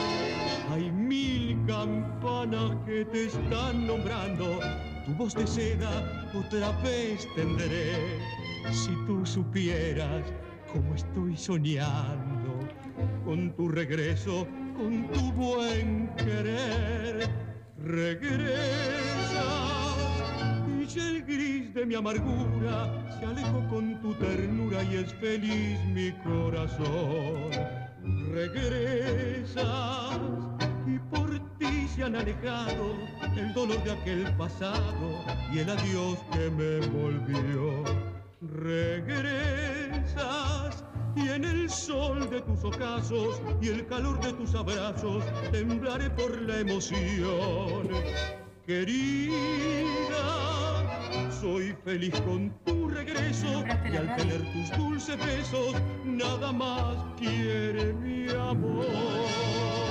[0.71, 4.59] Hay mil campanas que te están nombrando,
[5.05, 8.19] tu voz de seda otra vez tendré.
[8.71, 10.23] Si tú supieras
[10.73, 12.40] cómo estoy soñando
[13.25, 17.29] con tu regreso, con tu buen querer.
[17.83, 18.51] Regresas
[20.95, 26.11] y el gris de mi amargura se alejó con tu ternura y es feliz mi
[26.23, 27.51] corazón.
[28.31, 30.19] Regresas
[30.85, 32.95] y por ti se han alejado
[33.35, 37.83] el dolor de aquel pasado y el adiós que me volvió.
[38.41, 39.61] Regresas
[41.15, 46.59] en el sol de tus ocasos y el calor de tus abrazos temblaré por la
[46.59, 47.89] emoción.
[48.65, 49.31] Querida,
[51.41, 58.29] soy feliz con tu regreso y al tener tus dulces besos nada más quiere mi
[58.29, 59.90] amor.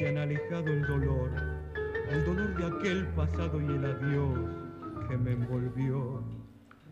[0.00, 1.30] Se han alejado el dolor,
[2.08, 4.38] el dolor de aquel pasado y el adiós
[5.06, 6.24] que me envolvió.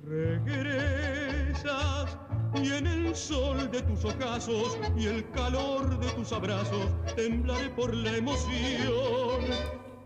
[0.04, 2.18] Regresas
[2.62, 7.94] y en el sol de tus ocasos y el calor de tus abrazos temblaré por
[7.94, 9.40] la emoción.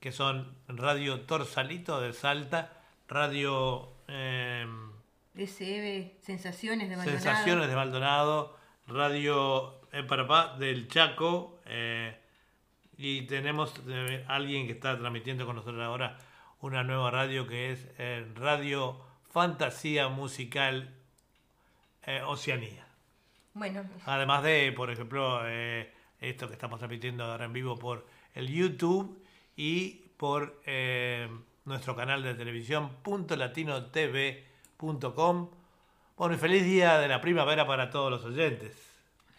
[0.00, 2.72] que son Radio Torsalito de Salta,
[3.08, 4.66] Radio eh,
[6.20, 7.22] Sensaciones de Maldonado.
[7.22, 12.16] Sensaciones de Maldonado, Radio Parapá del Chaco, eh,
[12.96, 16.18] y tenemos eh, alguien que está transmitiendo con nosotros ahora
[16.60, 20.94] una nueva radio que es eh, Radio Fantasía Musical
[22.06, 22.86] eh, Oceanía.
[23.52, 28.48] Bueno, Además de, por ejemplo, eh, esto que estamos transmitiendo ahora en vivo por el
[28.48, 29.22] YouTube
[29.56, 31.28] y por eh,
[31.64, 35.50] nuestro canal de televisión .latinotv.com.
[36.16, 38.72] Bueno, y feliz día de la primavera para todos los oyentes.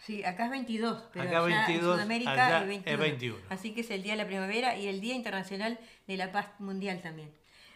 [0.02, 2.94] sí, acá es 22, pero Acá allá 22, en Sudamérica allá es 21.
[2.94, 3.38] es 21.
[3.50, 6.48] Así que es el Día de la Primavera y el Día Internacional de la Paz
[6.60, 7.32] Mundial también.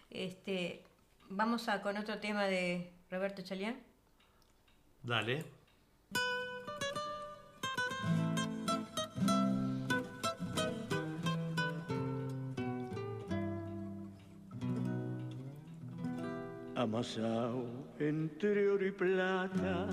[0.09, 0.83] Este,
[1.29, 3.77] vamos a con otro tema de Roberto Chalián.
[5.03, 5.45] Dale.
[16.79, 17.65] Amasado
[17.99, 19.87] entre oro y plata,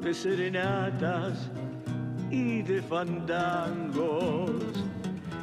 [0.00, 1.50] de serenatas
[2.30, 4.52] y de fandangos,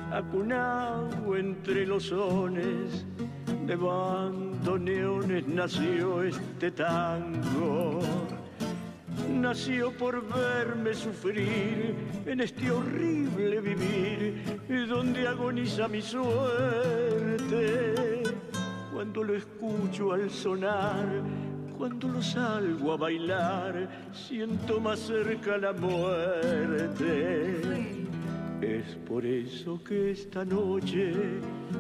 [0.10, 3.06] acunado entre los sones
[3.68, 8.00] de bandoneones nació este tango.
[9.30, 18.11] Nació por verme sufrir en este horrible vivir donde agoniza mi suerte
[19.02, 21.08] cuando lo escucho al sonar,
[21.76, 27.08] cuando lo salgo a bailar, siento más cerca la muerte.
[28.62, 31.16] Es por eso que esta noche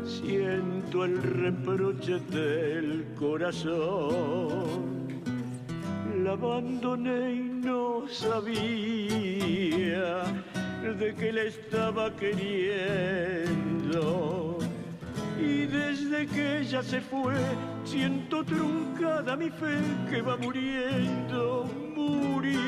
[0.04, 5.06] siento el reproche del corazón.
[6.24, 8.64] La abandoné y no sabía
[10.98, 13.52] de que le estaba queriendo.
[15.41, 17.34] Y desde que ella se fue,
[17.84, 22.62] siento truncada mi fe que va muriendo, muriendo.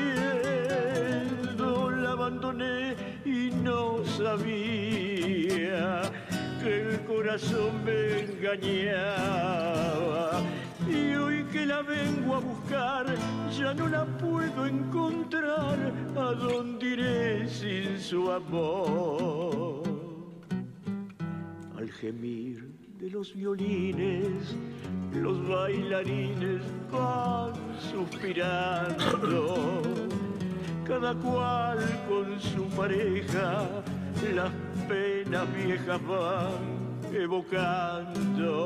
[1.90, 6.02] La abandoné y no sabía
[6.60, 9.62] que el corazón me engañaba.
[10.88, 13.06] Y hoy que la vengo a buscar,
[13.56, 15.92] ya no la puedo encontrar.
[16.16, 19.93] ¿A dónde iré sin su amor?
[21.84, 22.66] Al gemir
[22.98, 24.56] de los violines,
[25.12, 27.52] los bailarines van
[27.92, 29.82] suspirando,
[30.86, 33.68] cada cual con su pareja,
[34.34, 34.50] las
[34.88, 36.56] penas viejas van
[37.12, 38.62] evocando.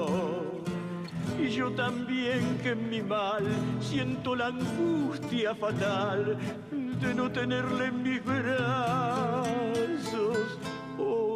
[1.43, 3.45] Y yo también que en mi mal
[3.81, 6.39] siento la angustia fatal
[6.71, 9.19] de no tenerle en mis brazos.
[10.99, 11.28] Hoy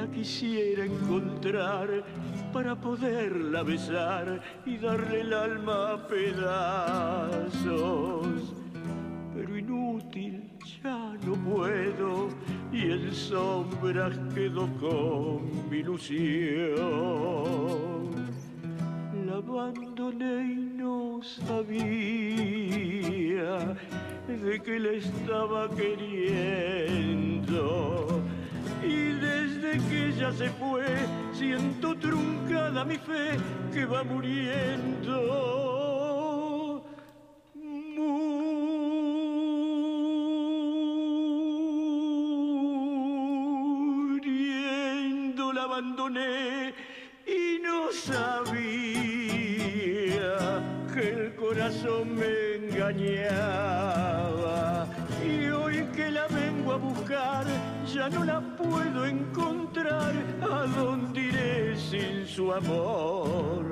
[0.00, 1.88] la quisiera encontrar
[2.54, 7.64] para poderla besar y darle el alma a pedazos.
[9.34, 10.50] Pero inútil,
[10.82, 12.28] ya no puedo
[12.72, 16.80] y en sombras quedo con mi ilusión.
[19.26, 21.76] La abandoné y no sabía
[24.28, 26.80] de que le estaba queriendo.
[28.82, 30.86] Y desde que ella se fue,
[31.32, 33.36] siento truncada mi fe
[33.72, 35.12] que va muriendo.
[44.20, 46.74] Muriendo la abandoné
[47.26, 48.39] y no sabía
[57.94, 60.14] ya no la puedo encontrar.
[60.42, 63.64] ¿A dónde iré sin su amor?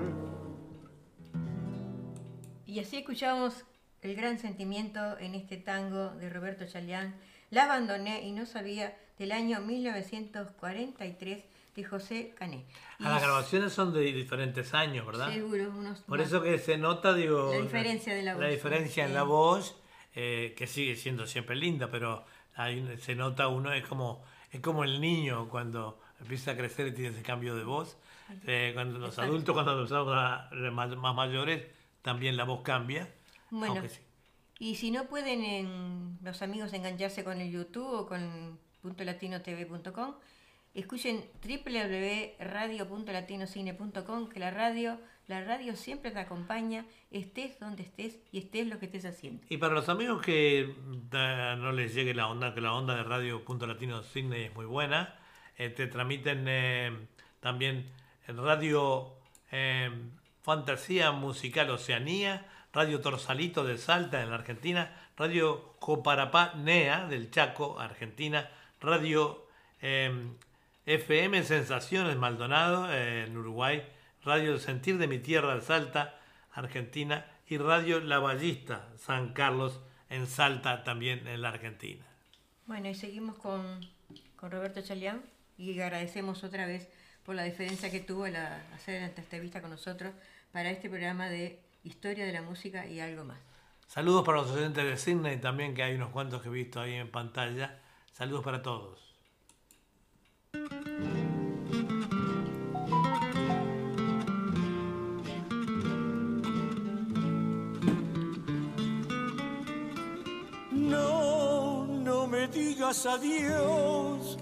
[2.66, 3.64] Y así escuchamos
[4.02, 7.14] el gran sentimiento en este tango de Roberto Chalián,
[7.50, 11.44] La abandoné y no sabía, del año 1943
[11.74, 12.66] de José Cané.
[12.98, 15.32] Y Ah, las grabaciones son de diferentes años, ¿verdad?
[15.32, 16.28] Seguro, unos Por más.
[16.28, 17.50] eso que se nota, digo...
[17.52, 19.14] La diferencia de la voz, diferencia en sí.
[19.14, 19.76] la voz,
[20.14, 22.24] eh, que sigue siendo siempre linda, pero
[22.66, 26.92] un- se nota uno, es como, es como el niño cuando empieza a crecer y
[26.92, 27.96] tiene ese cambio de voz.
[28.46, 29.30] Eh, cuando los Exacto.
[29.30, 29.72] adultos, cuando
[30.14, 31.66] a- más, más mayores,
[32.02, 33.08] también la voz cambia.
[33.50, 34.00] Bueno, sí.
[34.58, 40.14] y si no pueden en- los amigos engancharse con el YouTube o con .latinotv.com,
[40.74, 48.66] escuchen www.radio.latinocine.com, que la radio, la radio siempre te acompaña, estés donde estés y estés
[48.66, 49.44] lo que estés haciendo.
[49.50, 50.74] Y para los amigos que
[51.12, 54.64] no les llegue la onda, que la onda de Radio Punto Latino Sydney es muy
[54.64, 55.14] buena,
[55.58, 56.92] eh, te transmiten eh,
[57.40, 57.92] también
[58.26, 59.16] Radio
[59.52, 59.90] eh,
[60.42, 67.78] Fantasía Musical Oceanía, Radio Torsalito de Salta en la Argentina, Radio Coparapá Nea del Chaco,
[67.78, 68.48] Argentina,
[68.80, 69.46] Radio
[69.80, 73.82] FM Sensaciones Maldonado en Uruguay,
[74.28, 76.20] Radio El Sentir de mi tierra de Salta,
[76.52, 82.04] Argentina, y Radio La Ballista San Carlos en Salta, también en la Argentina.
[82.66, 83.80] Bueno, y seguimos con,
[84.36, 85.22] con Roberto Chalián
[85.56, 86.90] y agradecemos otra vez
[87.24, 90.12] por la diferencia que tuvo al hacer esta entrevista con nosotros
[90.52, 93.38] para este programa de Historia de la Música y algo más.
[93.86, 96.92] Saludos para los oyentes de Sydney también, que hay unos cuantos que he visto ahí
[96.92, 97.78] en pantalla.
[98.12, 99.00] Saludos para todos.
[112.88, 114.38] Digas adiós,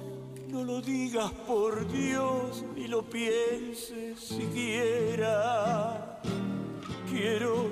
[0.49, 6.21] no lo digas por Dios, ni lo pienses siquiera.
[7.11, 7.67] Quiero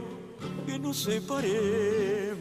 [0.66, 2.35] que nos separemos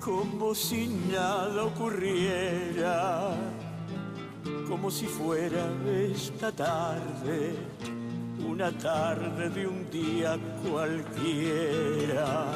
[0.00, 3.34] como si nada ocurriera
[4.68, 5.66] como si fuera
[6.12, 7.54] esta tarde,
[8.46, 10.38] una tarde de un día
[10.68, 12.46] cualquiera.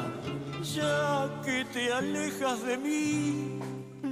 [0.75, 3.58] Ya que te alejas de mí,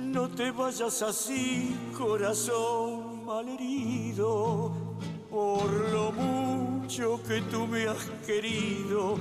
[0.08, 4.72] no te vayas así, corazón malherido,
[5.30, 9.18] por lo mucho que tú me has querido,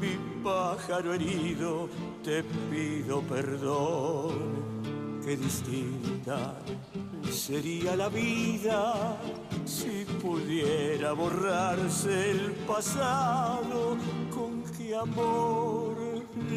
[0.00, 1.88] mi pájaro herido,
[2.22, 4.68] te pido perdón.
[5.24, 6.54] Qué distinta
[7.30, 9.18] sería la vida
[9.66, 13.98] si pudiera borrarse el pasado,
[14.34, 15.96] con qué amor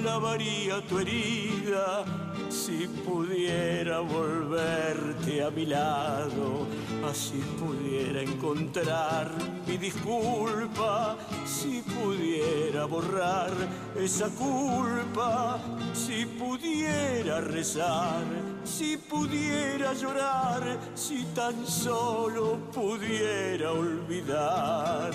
[0.04, 6.68] lavaría tu herida si pudiera volverte a mi lado,
[7.10, 9.32] así pudiera encontrar
[9.68, 13.52] mi disculpa, si pudiera borrar
[13.96, 15.60] esa culpa,
[15.94, 18.24] si pudiera rezar,
[18.64, 25.12] si pudiera llorar, si tan solo pudiera olvidar.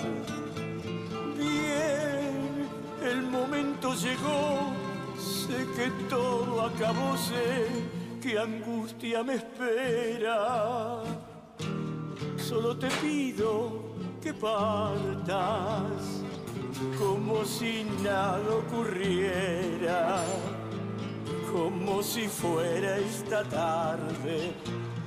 [1.37, 2.67] Bien,
[3.03, 4.86] el momento llegó
[5.27, 7.67] sé que todo acabó, sé
[8.21, 11.03] que angustia me espera.
[12.37, 16.23] Solo te pido que partas
[16.97, 20.23] como si nada ocurriera,
[21.51, 24.53] como si fuera esta tarde,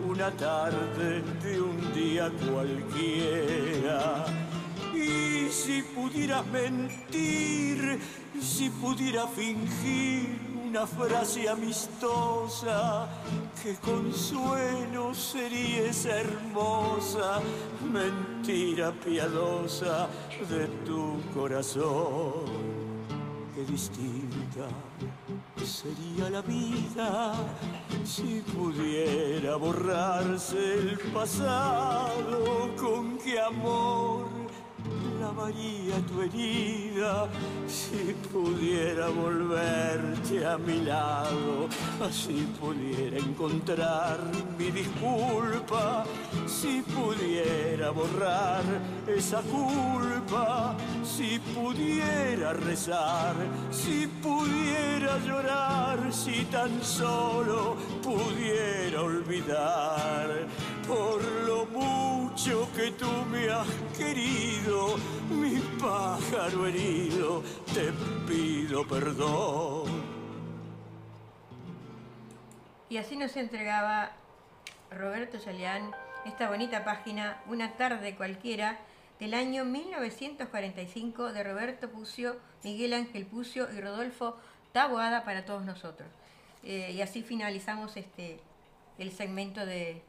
[0.06, 4.24] una tarde de un día cualquiera.
[4.94, 8.00] Y si pudieras mentir,
[8.41, 13.09] si pudiera fingir una frase amistosa,
[13.62, 17.41] qué consuelo sería esa hermosa
[17.93, 20.09] mentira piadosa
[20.49, 22.45] de tu corazón.
[23.55, 24.68] Qué distinta
[25.64, 27.34] sería la vida
[28.05, 34.41] si pudiera borrarse el pasado con qué amor
[35.20, 37.28] lavaría tu herida
[37.66, 41.68] si pudiera volverte a mi lado,
[42.10, 44.18] si pudiera encontrar
[44.58, 46.04] mi disculpa,
[46.46, 48.64] si pudiera borrar
[49.06, 53.34] esa culpa, si pudiera rezar,
[53.70, 60.28] si pudiera llorar, si tan solo pudiera olvidar.
[60.86, 63.66] Por lo mucho que tú me has
[63.96, 64.96] querido,
[65.30, 67.42] mi pájaro herido,
[67.72, 67.92] te
[68.26, 70.20] pido perdón.
[72.88, 74.12] Y así nos entregaba
[74.90, 75.92] Roberto Chalián
[76.24, 78.78] esta bonita página, Una tarde cualquiera,
[79.18, 84.36] del año 1945 de Roberto Pucio, Miguel Ángel Pucio y Rodolfo
[84.72, 86.08] Taboada para todos nosotros.
[86.62, 88.40] Eh, y así finalizamos este,
[88.98, 90.02] el segmento de,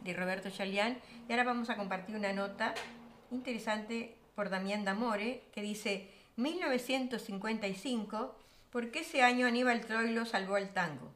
[0.00, 0.98] de Roberto Chalián.
[1.28, 2.74] Y ahora vamos a compartir una nota
[3.30, 8.38] interesante por Damián Damore que dice 1955,
[8.70, 11.12] porque ese año Aníbal Troilo salvó el tango.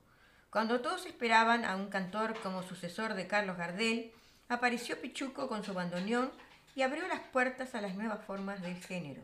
[0.50, 4.10] Cuando todos esperaban a un cantor como sucesor de Carlos Gardel,
[4.48, 6.32] apareció Pichuco con su bandoneón
[6.74, 9.22] y abrió las puertas a las nuevas formas del género.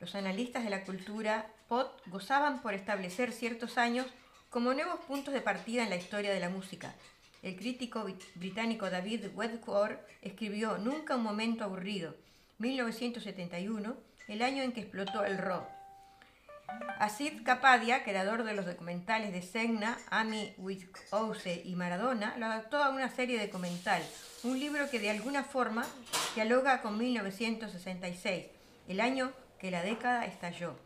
[0.00, 4.06] Los analistas de la cultura POT gozaban por establecer ciertos años
[4.48, 6.94] como nuevos puntos de partida en la historia de la música,
[7.42, 8.06] el crítico
[8.36, 12.14] británico David Wedgwood escribió Nunca un momento aburrido,
[12.62, 13.96] 1971,
[14.28, 15.64] el año en que explotó el rock.
[17.00, 22.90] Asid Kapadia, creador de los documentales de Segna, Amy Witkowski y Maradona, lo adaptó a
[22.90, 24.00] una serie documental,
[24.44, 25.84] un libro que de alguna forma
[26.36, 28.46] dialoga con 1966,
[28.86, 30.76] el año que la década estalló,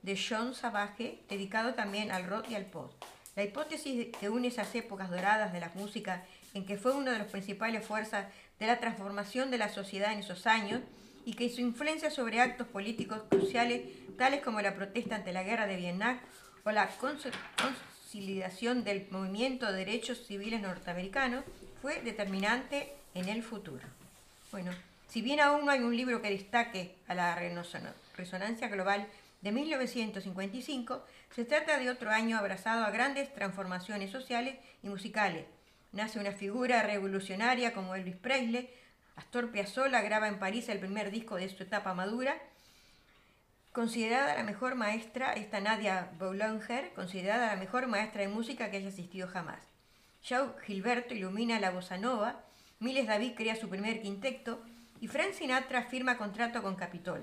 [0.00, 2.90] de John Savage, dedicado también al rock y al pop.
[3.36, 6.24] La hipótesis que une esas épocas doradas de la música,
[6.54, 8.26] en que fue una de las principales fuerzas
[8.58, 10.80] de la transformación de la sociedad en esos años,
[11.26, 13.82] y que su influencia sobre actos políticos cruciales,
[14.16, 16.20] tales como la protesta ante la guerra de Vietnam
[16.64, 21.44] o la consolidación del movimiento de derechos civiles norteamericanos,
[21.80, 23.84] fue determinante en el futuro.
[24.52, 24.70] Bueno,
[25.08, 27.34] si bien aún no hay un libro que destaque a la
[28.16, 29.06] resonancia global
[29.40, 35.44] de 1955, se trata de otro año abrazado a grandes transformaciones sociales y musicales.
[35.94, 38.68] Nace una figura revolucionaria como Elvis Presley,
[39.14, 42.36] Astor Piazzolla graba en París el primer disco de su etapa madura.
[43.70, 48.88] Considerada la mejor maestra, esta Nadia Boulanger, considerada la mejor maestra de música que haya
[48.88, 49.62] existido jamás.
[50.28, 52.44] Joe Gilberto ilumina la bossa nova,
[52.80, 54.64] Miles David crea su primer quinteto
[55.00, 57.20] y Frank Sinatra firma contrato con Capitol.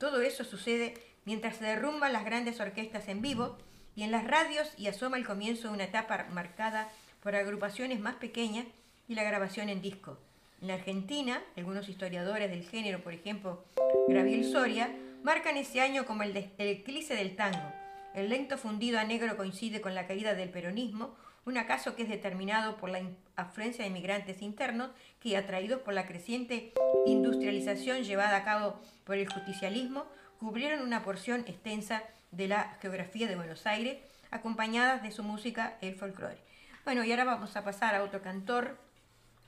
[0.00, 0.94] Todo eso sucede
[1.26, 3.58] mientras se derrumban las grandes orquestas en vivo
[3.94, 6.88] y en las radios y asoma el comienzo de una etapa marcada
[7.24, 8.66] por agrupaciones más pequeñas
[9.08, 10.18] y la grabación en disco.
[10.60, 13.64] En la Argentina, algunos historiadores del género, por ejemplo,
[14.08, 17.72] Graviel Soria, marcan ese año como el, eclipse del tango.
[18.14, 21.16] El lento fundido a negro coincide con la caída del peronismo,
[21.46, 23.00] un acaso que es determinado por la
[23.36, 26.74] afluencia de inmigrantes internos que, atraídos por la creciente
[27.06, 30.04] industrialización llevada a cabo por el justicialismo,
[30.38, 32.02] cubrieron una porción extensa
[32.32, 33.96] de la geografía de Buenos Aires,
[34.30, 36.53] acompañadas de su música, el folclore.
[36.84, 38.76] Bueno, y ahora vamos a pasar a otro cantor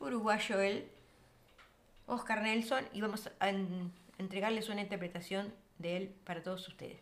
[0.01, 0.89] uruguayo, él,
[2.07, 3.49] Oscar Nelson y vamos a
[4.19, 6.99] entregarles una interpretación de él para todos ustedes.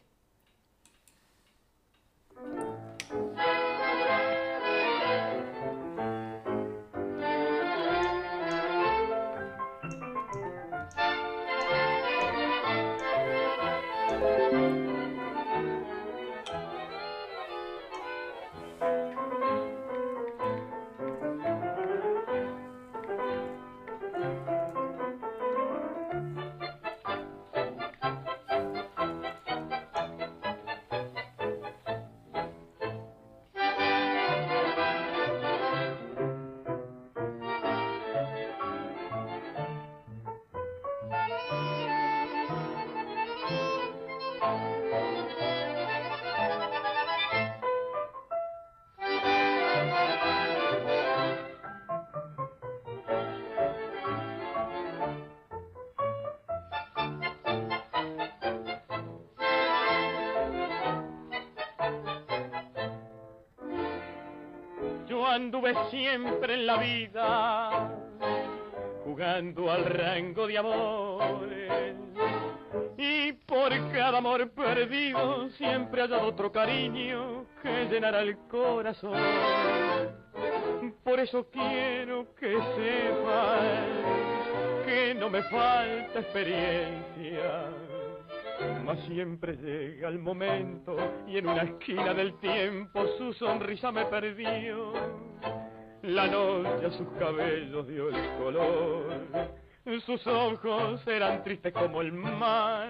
[65.90, 67.90] Siempre en la vida
[69.04, 71.94] jugando al rango de amores
[72.96, 79.18] y por cada amor perdido siempre hay otro cariño que llenará el corazón.
[81.02, 83.60] Por eso quiero que sepas
[84.86, 87.68] que no me falta experiencia
[88.84, 90.96] mas siempre llega el momento
[91.26, 94.92] y en una esquina del tiempo su sonrisa me perdió.
[96.06, 99.04] La noche a sus cabellos dio el color,
[100.04, 102.88] sus ojos eran tristes como el mar.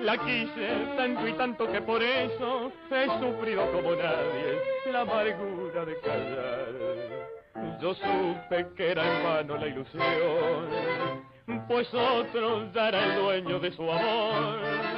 [0.00, 4.60] La quise tanto y tanto que por eso he sufrido como nadie
[4.92, 7.78] la amargura de callar.
[7.80, 11.26] Yo supe que era en vano la ilusión
[11.68, 14.95] pues otros dará el dueño de su amor.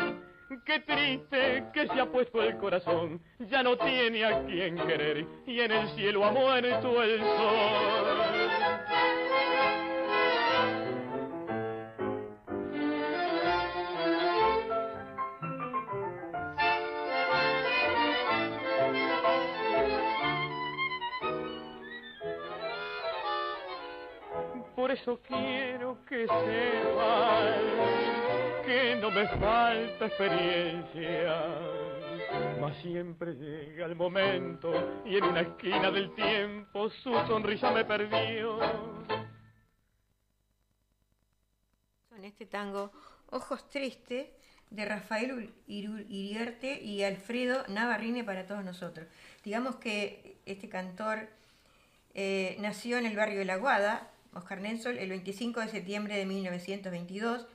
[0.69, 5.61] Qué triste que se ha puesto el corazón, ya no tiene a quien querer y
[5.61, 8.19] en el cielo ha muerto el sol.
[24.77, 27.59] Por eso quiero que sepan
[28.69, 31.43] que no me falta experiencia,
[32.61, 38.59] mas siempre llega el momento y en una esquina del tiempo su sonrisa me perdió.
[42.15, 42.93] En este tango
[43.31, 44.27] Ojos Tristes
[44.69, 49.07] de Rafael Iriarte y Alfredo Navarrine para todos nosotros.
[49.45, 51.31] Digamos que este cantor
[52.13, 56.27] eh, nació en el barrio de La Guada, Oscar Nensol el 25 de septiembre de
[56.27, 57.47] 1922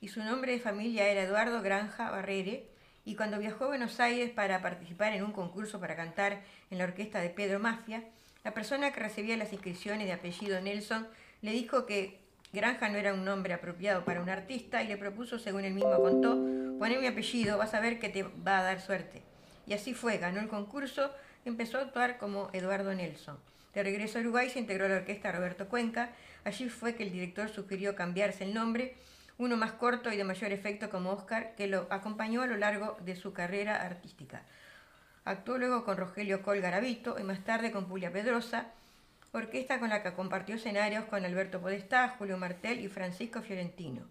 [0.00, 2.66] y su nombre de familia era Eduardo Granja Barrere
[3.04, 6.84] y cuando viajó a Buenos Aires para participar en un concurso para cantar en la
[6.84, 8.04] orquesta de Pedro Mafia,
[8.44, 11.08] la persona que recibía las inscripciones de apellido Nelson
[11.42, 12.20] le dijo que
[12.52, 15.96] Granja no era un nombre apropiado para un artista y le propuso, según él mismo
[15.96, 16.36] contó,
[16.78, 19.22] poner mi apellido, vas a ver que te va a dar suerte.
[19.66, 21.10] Y así fue, ganó el concurso
[21.44, 23.38] empezó a actuar como Eduardo Nelson.
[23.74, 26.10] De regreso a Uruguay se integró a la orquesta Roberto Cuenca.
[26.44, 28.94] Allí fue que el director sugirió cambiarse el nombre,
[29.38, 32.96] uno más corto y de mayor efecto como Oscar, que lo acompañó a lo largo
[33.04, 34.42] de su carrera artística.
[35.24, 38.66] Actuó luego con Rogelio Colgaravito y más tarde con Julia Pedrosa,
[39.32, 44.02] orquesta con la que compartió escenarios con Alberto Podestá, Julio Martel y Francisco Fiorentino.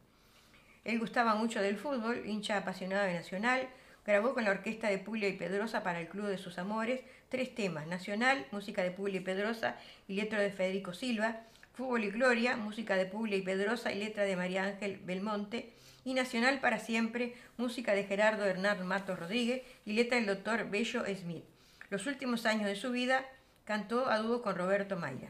[0.86, 3.68] Él gustaba mucho del fútbol, hincha apasionado de Nacional,
[4.06, 7.54] grabó con la orquesta de Puglia y Pedrosa para el Club de sus Amores tres
[7.54, 9.76] temas, Nacional, música de Puglia y Pedrosa
[10.08, 11.42] y letra de Federico Silva,
[11.78, 16.16] Fútbol y Gloria, música de Puglia y Pedrosa y letra de María Ángel Belmonte, y
[16.16, 21.44] Nacional para siempre, música de Gerardo Hernán Mato Rodríguez y letra del doctor Bello Smith.
[21.92, 23.28] Los últimos años de su vida
[23.64, 25.30] cantó a dúo con Roberto Mayra.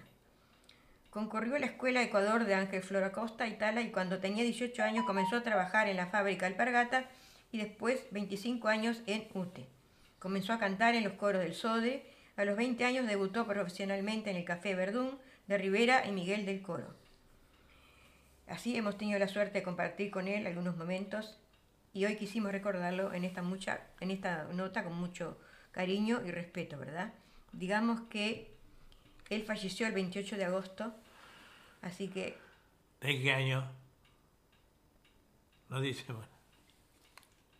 [1.09, 5.05] Concurrió a la Escuela Ecuador de Ángel Flora Costa, Italia, y cuando tenía 18 años
[5.05, 7.09] comenzó a trabajar en la fábrica Alpargata
[7.51, 9.67] y después 25 años en UTE.
[10.17, 12.05] Comenzó a cantar en los coros del SODE.
[12.37, 16.61] A los 20 años debutó profesionalmente en el Café Verdún de Rivera y Miguel del
[16.61, 16.93] Coro.
[18.47, 21.37] Así hemos tenido la suerte de compartir con él algunos momentos
[21.93, 25.37] y hoy quisimos recordarlo en esta, mucha, en esta nota con mucho
[25.71, 27.13] cariño y respeto, ¿verdad?
[27.51, 28.55] Digamos que
[29.29, 30.93] él falleció el 28 de agosto,
[31.81, 32.37] así que...
[33.01, 33.69] ¿De qué año?
[35.69, 36.03] No dice.
[36.11, 36.29] Bueno,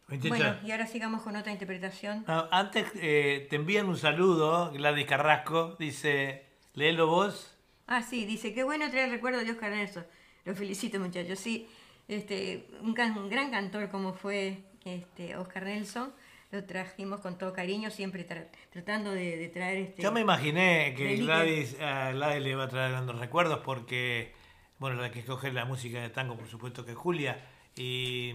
[0.07, 0.35] 28.
[0.35, 2.23] Bueno, y ahora sigamos con otra interpretación.
[2.27, 7.56] No, antes eh, te envían un saludo, Gladys Carrasco, dice, léelo vos.
[7.87, 10.05] Ah, sí, dice, qué bueno traer recuerdo de Oscar Nelson.
[10.45, 11.39] Lo felicito, muchachos.
[11.39, 11.67] Sí,
[12.07, 16.11] este, un, can- un gran cantor como fue este, Oscar Nelson.
[16.51, 20.01] Lo trajimos con todo cariño, siempre tra- tratando de, de traer este.
[20.01, 21.17] Yo me imaginé que.
[21.17, 24.33] Gladys, a Gladys le iba a traer grandes recuerdos porque,
[24.79, 27.37] bueno, la que escoge la música de tango, por supuesto que es Julia,
[27.75, 28.33] y,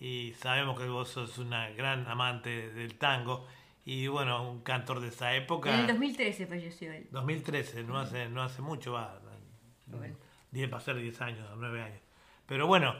[0.00, 3.46] y sabemos que vos sos una gran amante del tango,
[3.86, 5.72] y bueno, un cantor de esa época.
[5.72, 7.06] En el 2013 falleció él.
[7.12, 9.20] 2013, no hace, no hace mucho, va.
[9.86, 10.16] Bueno.
[10.50, 12.00] 10 va a ser 10 años, 9 años.
[12.46, 12.96] Pero bueno,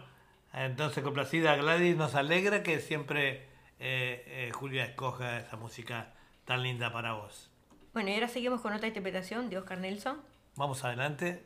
[0.52, 3.48] entonces complacida Gladys, nos alegra que siempre
[3.80, 6.14] eh, eh, Julia escoja esa música
[6.44, 7.50] tan linda para vos.
[7.92, 10.20] Bueno, y ahora seguimos con otra interpretación de Oscar Nelson.
[10.54, 11.42] Vamos adelante.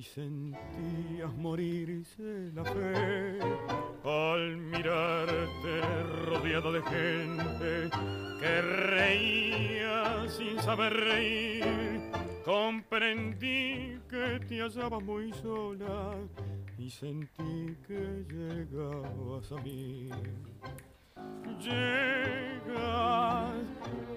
[0.00, 3.38] Y sentías morirse la fe
[4.02, 5.82] al mirarte
[6.24, 7.90] rodeado de gente
[8.40, 12.00] que reía sin saber reír.
[12.46, 16.16] Comprendí que te hallabas muy sola
[16.78, 20.08] y sentí que llegabas a mí.
[21.60, 23.10] Llegas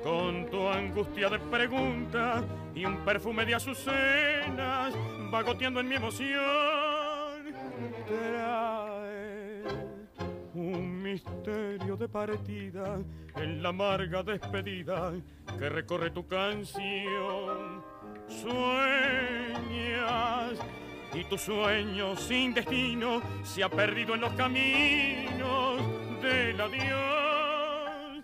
[0.04, 2.44] con tu angustia de preguntas
[2.74, 4.94] y un perfume de azucenas
[5.32, 6.34] vagoteando en mi emoción.
[8.08, 9.64] Trae
[10.54, 13.00] un misterio de partida
[13.36, 15.14] en la amarga despedida
[15.58, 17.84] que recorre tu canción.
[18.28, 19.34] Sueñas
[21.14, 25.82] y tu sueño sin destino se ha perdido en los caminos
[26.22, 28.24] del adiós.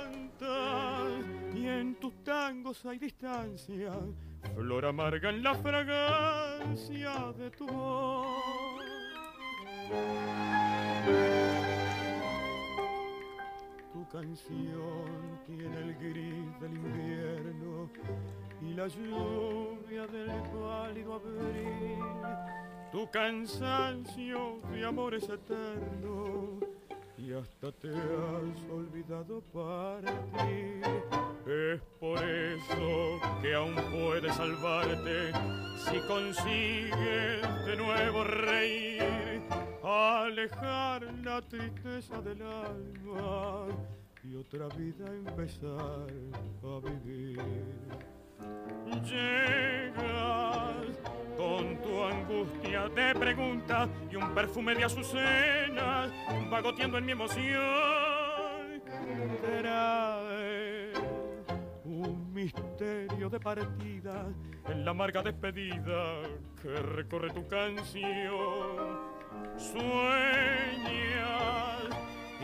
[0.00, 1.24] Cantas
[1.54, 3.92] y en tus tangos hay distancia,
[4.54, 8.42] flor amarga en la fragancia de tu voz.
[13.92, 17.29] Tu canción tiene el gris del invierno
[18.70, 21.98] y la lluvia del pálido abril.
[22.92, 26.60] Tu cansancio de amor es eterno
[27.18, 30.82] y hasta te has olvidado partir.
[31.46, 35.32] Es por eso que aún puedes salvarte
[35.76, 39.42] si consigues de nuevo reír,
[39.82, 43.66] alejar la tristeza del alma
[44.22, 46.06] y otra vida empezar
[46.62, 48.09] a vivir.
[49.04, 50.30] Llega
[52.94, 56.10] me pregunta y un perfume de azucenas
[56.52, 57.60] va goteando en mi emoción.
[61.84, 64.26] Un misterio de partida
[64.68, 66.22] en la amarga despedida
[66.60, 69.10] que recorre tu canción.
[69.56, 69.80] Sueñas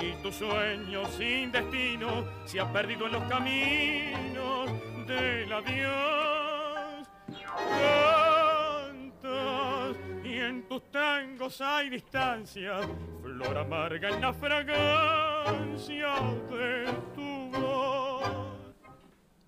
[0.00, 4.70] y tu sueño sin destino se ha perdido en los caminos
[5.06, 7.06] del adiós.
[8.58, 12.80] Cantas y en tus tangos hay distancia,
[13.22, 16.14] flor amarga en la fragancia
[16.50, 18.24] de tu voz.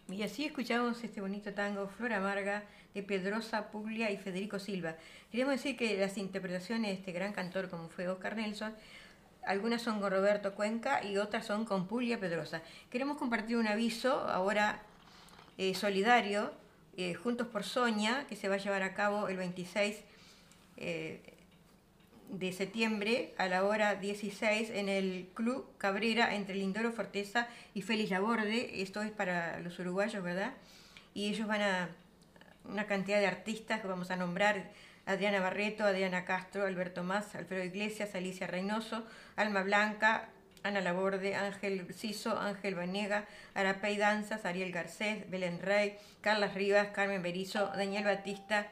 [0.09, 4.97] Y así escuchamos este bonito tango Flor Amarga de Pedrosa Puglia y Federico Silva.
[5.31, 8.75] Queremos decir que las interpretaciones de este gran cantor como fue Oscar Nelson,
[9.45, 12.63] algunas son con Roberto Cuenca y otras son con Puglia Pedrosa.
[12.91, 14.83] Queremos compartir un aviso ahora
[15.59, 16.53] eh, solidario,
[16.97, 19.97] eh, Juntos por Soña, que se va a llevar a cabo el 26
[20.77, 21.21] eh,
[22.31, 28.11] de septiembre a la hora 16 en el Club Cabrera entre Lindoro Forteza y Félix
[28.11, 28.83] Laborde.
[28.83, 30.55] Esto es para los uruguayos, ¿verdad?
[31.15, 31.89] Y ellos van a
[32.65, 34.71] una cantidad de artistas que vamos a nombrar.
[35.07, 39.07] Adriana Barreto, Adriana Castro, Alberto Más, Alfredo Iglesias, Alicia Reynoso,
[39.37, 40.29] Alma Blanca,
[40.63, 47.23] Ana Laborde, Ángel Ciso, Ángel Vanega, Arapey Danzas, Ariel Garcés, Belén Rey, Carlas Rivas, Carmen
[47.23, 48.69] Berizo, Daniel Batista,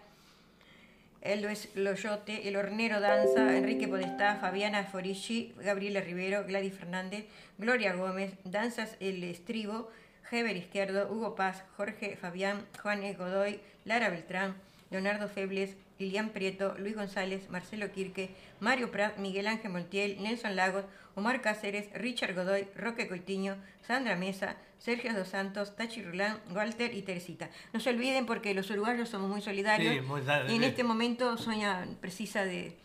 [1.23, 7.27] Elvis Loyote, El Hornero Danza, Enrique Podestá, Fabiana Forici, Gabriela Rivero, Gladys Fernández,
[7.59, 9.91] Gloria Gómez, Danzas El Estribo,
[10.31, 13.15] Heber Izquierdo, Hugo Paz, Jorge Fabián, Juan E.
[13.15, 14.55] Godoy, Lara Beltrán,
[14.91, 18.31] Leonardo Febles, Lilian Prieto, Luis González, Marcelo Quirque,
[18.61, 20.85] Mario Prat, Miguel Ángel Montiel, Nelson Lagos,
[21.15, 27.01] Omar Cáceres, Richard Godoy, Roque Coitiño, Sandra Mesa, Sergio Dos Santos, Tachi Rulán, Walter y
[27.03, 27.49] Teresita.
[27.73, 31.39] No se olviden porque los uruguayos somos muy solidarios Sí, muy- y en este momento
[31.39, 32.77] Soña precisa de,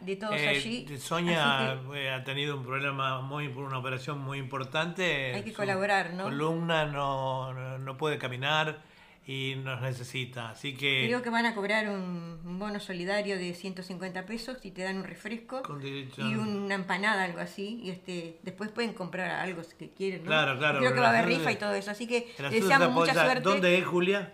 [0.00, 0.98] de todos Eh, allí.
[0.98, 5.32] Sonia eh, ha tenido un problema muy una operación muy importante.
[5.34, 6.24] Hay que Su colaborar, ¿no?
[6.24, 8.82] Columna no- no puede caminar
[9.26, 10.50] y nos necesita.
[10.50, 14.70] Así que Creo que van a cobrar un, un bono solidario de 150 pesos y
[14.70, 17.80] te dan un refresco Con derecho y a- una empanada, algo así.
[17.82, 20.20] Y este después pueden comprar algo si que quieren.
[20.22, 20.26] ¿no?
[20.28, 21.90] Claro, claro, Creo que va a la haber rifa y todo eso.
[21.90, 23.40] Así que les deseamos se mucha suerte.
[23.42, 24.32] ¿Dónde es, Julia?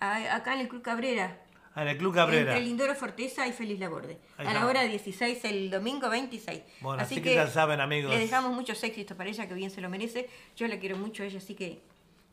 [0.00, 1.38] A- acá en el Club Cabrera.
[1.74, 2.52] Ah, en el Club Cabrera.
[2.52, 4.18] Entre Lindoro Forteza y Feliz Laborde.
[4.38, 6.62] A la hora 16, el domingo 26.
[6.80, 8.12] Bueno, así que ya saben, amigos.
[8.12, 10.28] Le dejamos muchos éxitos para ella, que bien se lo merece.
[10.56, 11.80] Yo la quiero mucho a ella, así que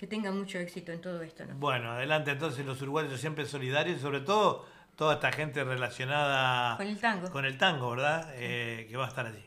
[0.04, 1.45] que tenga mucho éxito en todo esto.
[1.45, 1.56] ¿no?
[1.56, 4.66] Bueno, adelante entonces los uruguayos siempre solidarios sobre todo
[4.97, 7.32] toda esta gente relacionada Con el tango.
[7.32, 8.30] con el tango, ¿verdad?
[8.36, 9.45] Eh, que va a estar allí.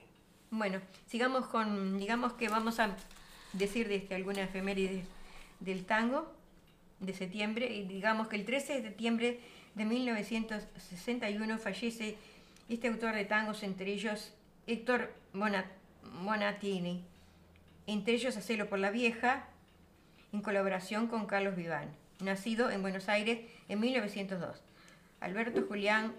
[0.51, 2.97] Bueno, sigamos con, digamos que vamos a
[3.53, 5.05] decir de este, alguna efeméride
[5.61, 6.33] del tango
[7.01, 7.67] de septiembre.
[7.71, 9.41] Y digamos que el 13 de septiembre
[9.75, 12.17] de 1961 fallece
[12.71, 14.33] este autor de tangos, entre ellos
[14.67, 15.71] Héctor Bona-
[16.23, 17.05] Bonatini,
[17.87, 19.49] entre ellos Hacelo por la Vieja,
[20.33, 21.89] en colaboración con Carlos Viván,
[22.21, 24.63] nacido en Buenos Aires en 1902.
[25.21, 26.13] Alberto Julián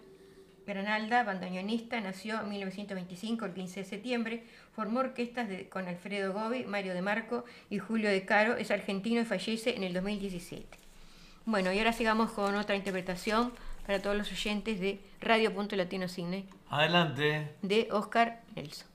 [0.66, 4.43] Granalda, bandoneonista, nació en 1925, el 15 de septiembre,
[4.76, 9.22] formó orquestas de- con Alfredo Gobi, Mario De Marco y Julio De Caro, es argentino
[9.22, 10.68] y fallece en el 2017.
[11.45, 13.53] Bueno, y ahora sigamos con otra interpretación
[13.86, 17.47] para todos los oyentes de Radio Punto Latino Cine Adelante.
[17.62, 18.88] de Oscar Nelson.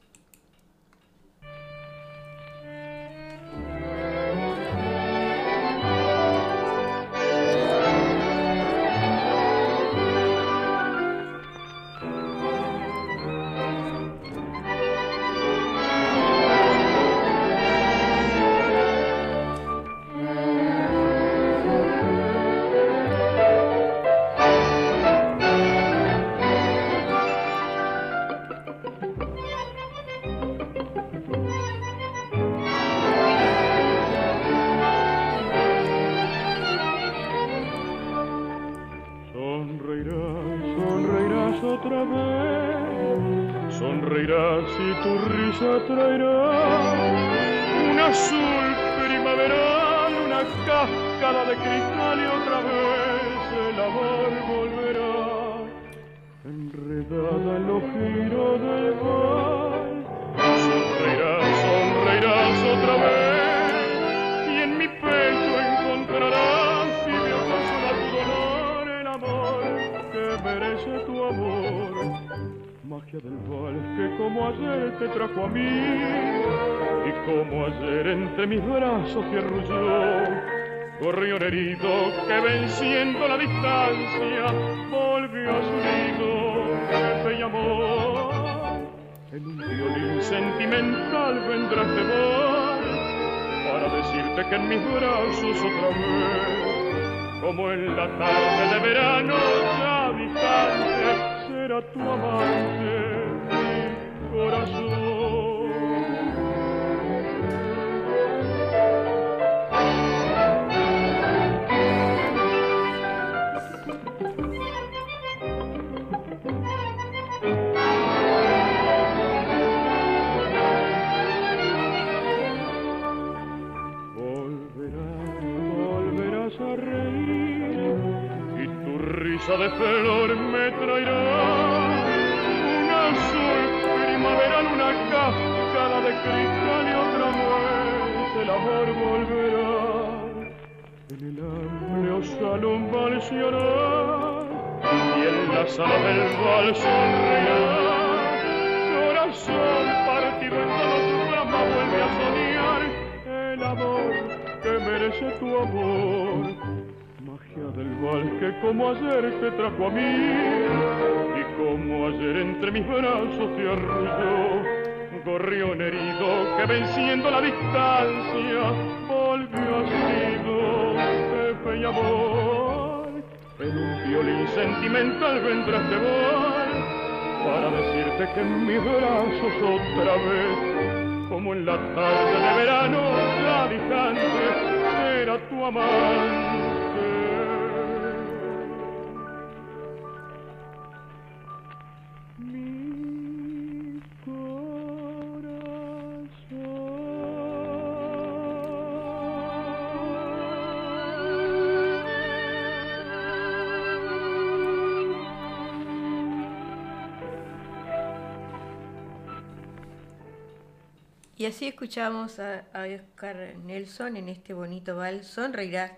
[211.43, 215.91] Y así escuchamos a, Oscar Nelson en este bonito vals Sonreirás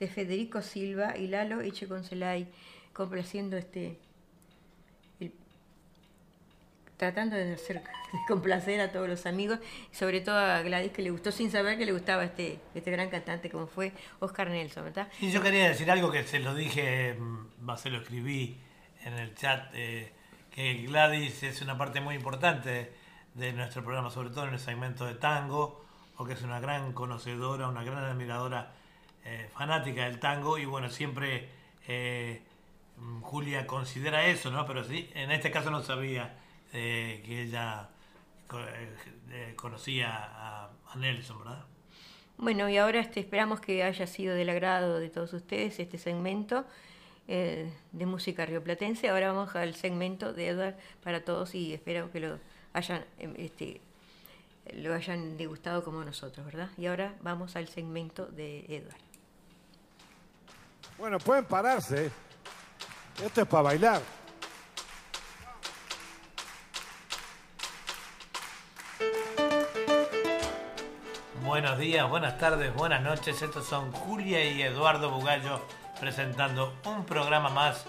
[0.00, 2.48] de Federico Silva y Lalo Echeconcelay,
[2.94, 3.98] complaciendo este.
[6.96, 7.82] tratando de hacer
[8.26, 9.58] complacer a todos los amigos,
[9.92, 13.10] sobre todo a Gladys que le gustó sin saber que le gustaba este, este gran
[13.10, 15.08] cantante como fue Oscar Nelson, ¿verdad?
[15.20, 18.56] Y yo quería decir algo que se lo dije, mm, se lo escribí
[19.04, 20.14] en el chat, eh,
[20.50, 23.04] que Gladys es una parte muy importante
[23.36, 25.84] de nuestro programa, sobre todo en el segmento de tango,
[26.16, 28.72] porque es una gran conocedora, una gran admiradora
[29.24, 31.50] eh, fanática del tango y bueno, siempre
[31.86, 32.42] eh,
[33.20, 34.64] Julia considera eso, ¿no?
[34.66, 36.38] Pero sí, en este caso no sabía
[36.72, 37.90] eh, que ella
[39.56, 41.64] conocía a, Nelson, ¿verdad?
[42.38, 46.64] Bueno, y ahora este, esperamos que haya sido del agrado de todos ustedes este segmento
[47.26, 49.08] de música rioplatense.
[49.08, 52.38] Ahora vamos al segmento de Edward para todos y espero que lo
[52.76, 53.80] hayan, em, este,
[54.74, 56.68] lo hayan degustado como nosotros, ¿verdad?
[56.76, 59.00] Y ahora vamos al segmento de Edward.
[60.98, 62.10] Bueno, pueden pararse.
[63.22, 64.02] Esto es para bailar.
[71.42, 73.40] Buenos días, buenas tardes, buenas noches.
[73.40, 75.62] Estos son Julia y Eduardo Bugallo
[75.98, 77.86] presentando un programa más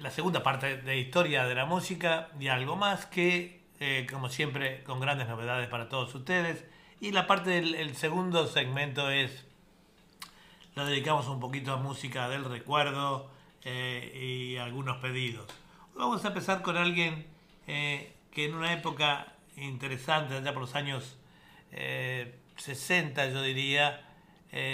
[0.00, 4.82] la segunda parte de historia de la música y algo más que, eh, como siempre,
[4.84, 6.64] con grandes novedades para todos ustedes.
[7.00, 9.44] Y la parte del segundo segmento es,
[10.74, 13.30] lo dedicamos un poquito a música del recuerdo
[13.62, 15.46] eh, y algunos pedidos.
[15.94, 17.26] Vamos a empezar con alguien
[17.66, 21.18] eh, que en una época interesante, allá por los años
[22.56, 24.08] 60 yo diría,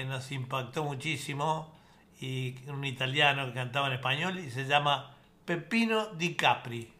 [0.06, 1.79] nos impactó muchísimo
[2.20, 6.92] y un italiano que cantaba en español y se llama Peppino Di Capri.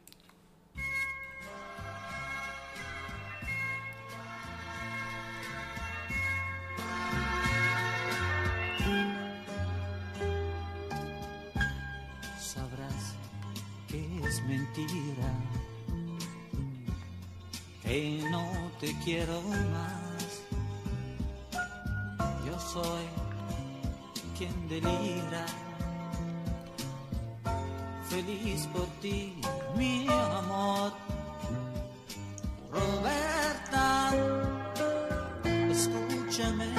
[12.38, 13.14] Sabrás
[13.88, 14.88] que es mentira,
[17.82, 20.42] que no te quiero más.
[22.46, 23.19] Yo soy
[24.40, 25.44] quien delira.
[28.08, 29.34] Feliz por ti,
[29.76, 30.92] mi amor.
[32.72, 34.12] Roberta,
[35.70, 36.70] escúchame,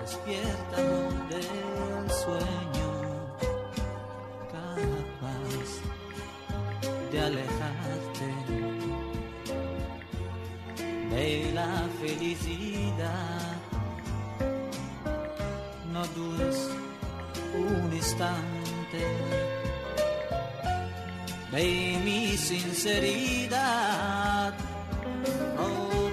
[0.00, 0.80] despierta
[1.32, 2.88] del sueño,
[4.56, 5.68] capaz
[7.12, 8.28] de alejarte
[11.10, 11.70] de la
[12.00, 12.75] felicidad
[17.54, 18.56] un instante.
[21.52, 23.86] de mi sinceridad.
[25.56, 26.05] Roberta,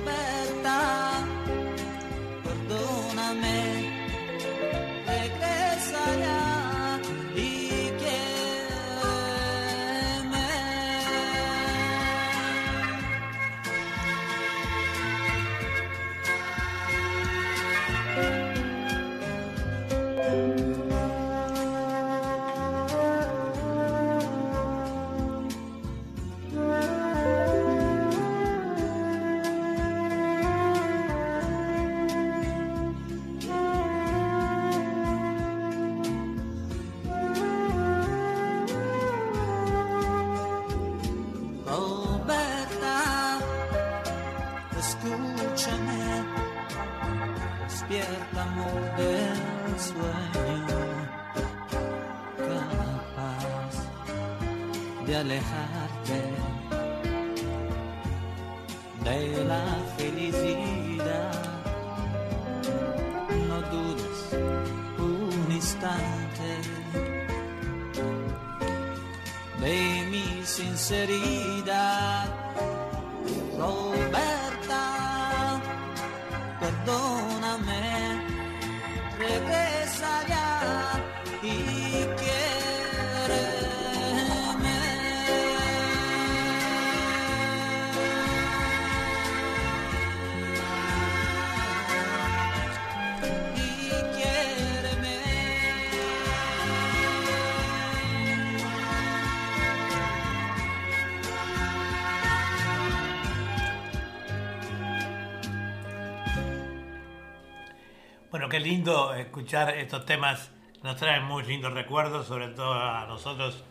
[108.63, 110.51] lindo escuchar estos temas.
[110.81, 113.63] Nos traen muy lindos recuerdos, sobre todo a nosotros,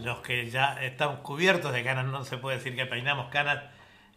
[0.00, 2.06] los que ya estamos cubiertos de canas.
[2.06, 3.62] No se puede decir que peinamos canas.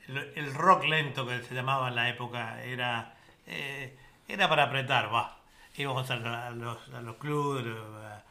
[0.07, 3.13] El, el rock lento que se llamaba en la época era,
[3.45, 3.95] eh,
[4.27, 5.37] era para apretar, va.
[5.77, 7.65] Íbamos a, a los, a los clubes.
[7.67, 8.23] a-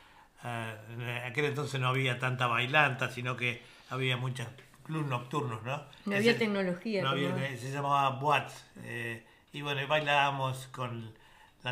[0.90, 4.46] en aquel entonces no había tanta bailanta, sino que había muchos
[4.84, 5.82] clubes nocturnos, ¿no?
[6.06, 7.02] No había Ese- tecnología.
[7.02, 8.64] no había- se llamaba Boats.
[8.84, 11.12] eh, y bueno, bailábamos con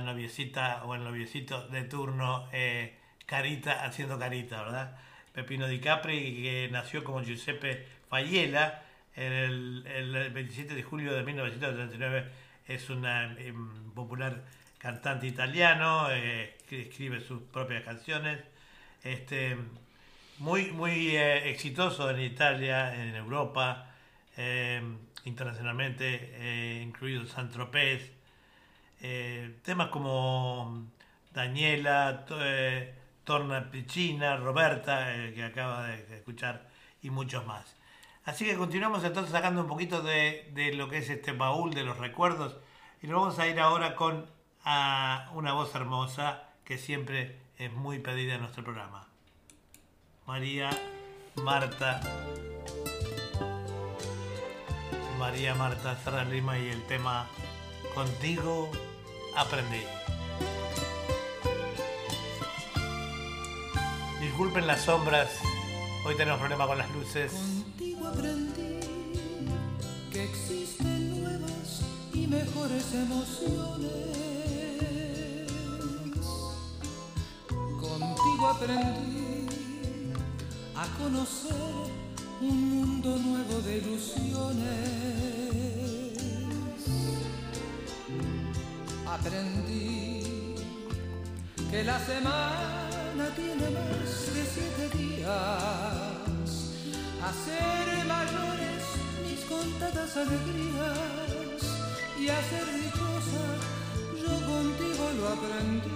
[0.00, 4.98] la noviecita o el noviecito de turno, eh, Carita, haciendo Carita, ¿verdad?
[5.32, 8.82] Pepino Di Capri, que nació como Giuseppe Faiella
[9.14, 12.30] el, el 27 de julio de 1939,
[12.68, 14.44] es un popular
[14.78, 18.40] cantante italiano, eh, que escribe sus propias canciones.
[19.02, 19.56] Este,
[20.38, 23.92] muy, muy eh, exitoso en Italia, en Europa,
[25.24, 28.15] internacionalmente, incluido Saint-Tropez.
[29.00, 30.86] Eh, temas como
[31.32, 32.94] Daniela, to- eh,
[33.24, 36.68] Torna Piccina, Roberta, eh, que acaba de, escuchar,
[37.02, 37.76] y muchos más.
[38.24, 41.84] Así que continuamos entonces sacando un poquito de, de lo que es este baúl de
[41.84, 42.56] los recuerdos
[43.02, 44.26] y nos vamos a ir ahora con
[44.64, 49.06] una voz hermosa que siempre es muy pedida en nuestro programa.
[50.26, 50.70] María
[51.36, 52.00] Marta.
[55.18, 57.26] María Marta Serra Lima y el tema
[57.96, 58.70] Contigo
[59.34, 59.80] aprendí.
[64.20, 65.30] Disculpen las sombras,
[66.04, 67.32] hoy tenemos problema con las luces.
[67.32, 68.80] Contigo aprendí
[70.12, 71.80] que existen nuevas
[72.12, 73.90] y mejores emociones.
[77.80, 79.46] Contigo aprendí
[80.74, 81.54] a conocer
[82.42, 85.06] un mundo nuevo de ilusiones.
[89.18, 90.54] Aprendí
[91.70, 95.30] que la semana tiene más de siete días.
[97.28, 98.82] Hacer mayores
[99.24, 101.62] mis contadas alegrías
[102.20, 103.44] y hacer dichosa
[104.20, 105.95] yo contigo lo aprendí.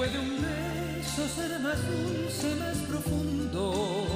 [0.00, 4.06] Puede un beso ser más dulce, más profundo,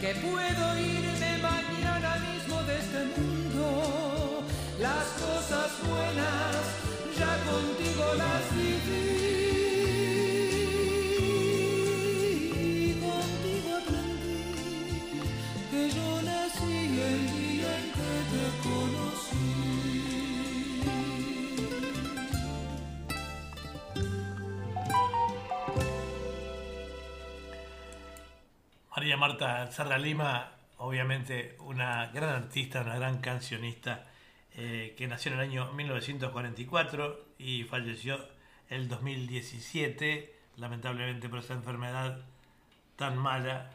[0.00, 4.42] que puedo irme mañana mismo de este mundo.
[4.80, 6.56] Las cosas buenas
[7.20, 8.43] ya contigo las
[29.26, 34.04] Marta Serra Lima, obviamente una gran artista, una gran cancionista,
[34.54, 38.18] eh, que nació en el año 1944 y falleció
[38.68, 42.18] el 2017, lamentablemente por esa enfermedad
[42.96, 43.70] tan mala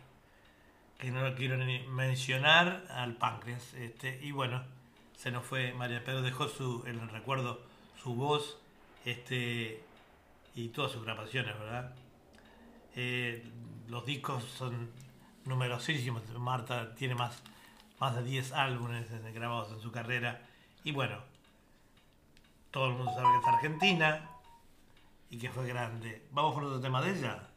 [0.99, 3.73] que no lo quiero ni mencionar al páncreas.
[3.73, 4.61] Este, y bueno,
[5.17, 7.59] se nos fue María, pero dejó su, en el recuerdo
[8.03, 8.59] su voz
[9.03, 9.81] este,
[10.53, 11.95] y todas sus grabaciones, ¿verdad?
[12.95, 13.43] Eh,
[13.87, 15.08] los discos son
[15.45, 16.23] numerosísimos.
[16.37, 17.41] Marta tiene más,
[17.99, 20.41] más de 10 álbumes grabados en su carrera.
[20.83, 21.17] Y bueno,
[22.71, 24.29] todo el mundo sabe que es argentina
[25.29, 26.27] y que fue grande.
[26.31, 27.48] Vamos por otro tema de ella.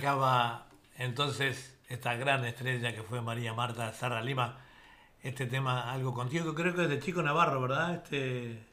[0.00, 0.66] Nos dejaba
[0.96, 4.56] entonces esta gran estrella que fue María Marta Serra Lima.
[5.22, 7.96] Este tema, algo contigo, creo que es de Chico Navarro, ¿verdad?
[7.96, 8.64] Este,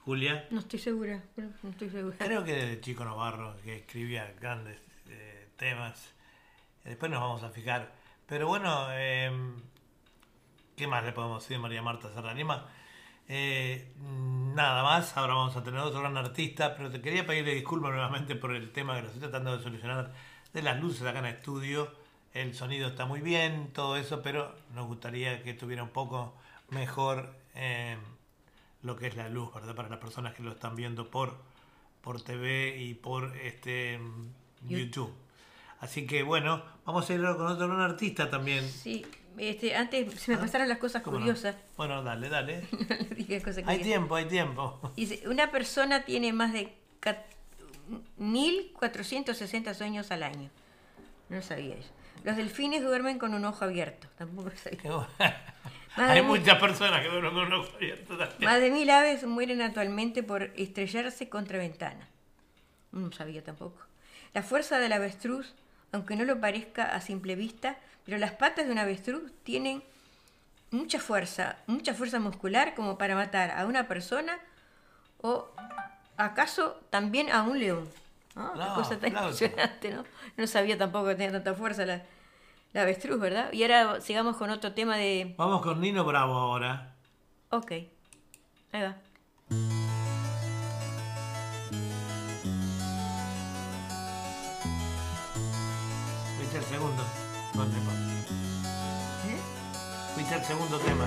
[0.00, 0.48] Julia.
[0.50, 1.22] No estoy segura,
[1.62, 2.16] no estoy segura.
[2.18, 4.80] Creo que es de Chico Navarro, que escribía grandes
[5.10, 6.12] eh, temas.
[6.82, 7.92] Después nos vamos a fijar.
[8.26, 9.30] Pero bueno, eh,
[10.74, 12.66] ¿qué más le podemos decir a María Marta Serranima?
[13.28, 13.94] Eh,
[14.56, 18.34] nada más, ahora vamos a tener otro gran artista, pero te quería pedirle disculpas nuevamente
[18.34, 21.34] por el tema que lo estoy tratando de solucionar de las luces acá en el
[21.34, 21.92] estudio.
[22.32, 26.34] El sonido está muy bien, todo eso, pero nos gustaría que estuviera un poco
[26.70, 27.96] mejor eh,
[28.82, 29.74] lo que es la luz, ¿verdad?
[29.74, 31.36] Para las personas que lo están viendo por,
[32.00, 34.00] por TV y por este
[34.62, 35.12] YouTube.
[35.80, 38.68] Así que bueno, vamos a ir con otro gran artista también.
[38.68, 39.04] Sí,
[39.38, 41.56] este, antes se me pasaron las cosas curiosas.
[41.76, 42.66] Bueno, dale, dale.
[43.16, 43.82] Dije cosas Hay curiosas.
[43.86, 44.92] tiempo, hay tiempo.
[44.96, 46.74] Dice, una persona tiene más de
[48.16, 50.50] 1460 sueños al año.
[51.28, 51.90] No sabía eso.
[52.22, 54.08] Los delfines duermen con un ojo abierto.
[54.16, 55.08] Tampoco sabía.
[55.96, 58.44] Hay mil- muchas personas que duermen con un ojo abierto también.
[58.50, 62.08] Más de mil aves mueren actualmente por estrellarse contra ventanas.
[62.92, 63.80] No sabía tampoco.
[64.32, 65.54] La fuerza del avestruz,
[65.92, 69.82] aunque no lo parezca a simple vista, pero las patas de un avestruz tienen
[70.70, 74.38] mucha fuerza, mucha fuerza muscular como para matar a una persona
[75.20, 75.48] o
[76.16, 77.88] acaso también a un león.
[78.34, 78.52] ¿no?
[78.52, 79.44] Qué No, cosa tan aplauso.
[79.44, 80.04] impresionante, ¿no?
[80.36, 82.02] No sabía tampoco que tenía tanta fuerza la,
[82.72, 83.52] la avestruz, ¿verdad?
[83.52, 85.34] Y ahora sigamos con otro tema de...
[85.38, 86.94] Vamos con Nino Bravo ahora.
[87.50, 87.70] Ok,
[88.72, 88.96] ahí va.
[96.40, 97.02] Viste el segundo.
[97.54, 97.92] ¿Dónde pa?
[99.28, 99.38] ¿Eh?
[100.16, 101.06] Viste el segundo tema.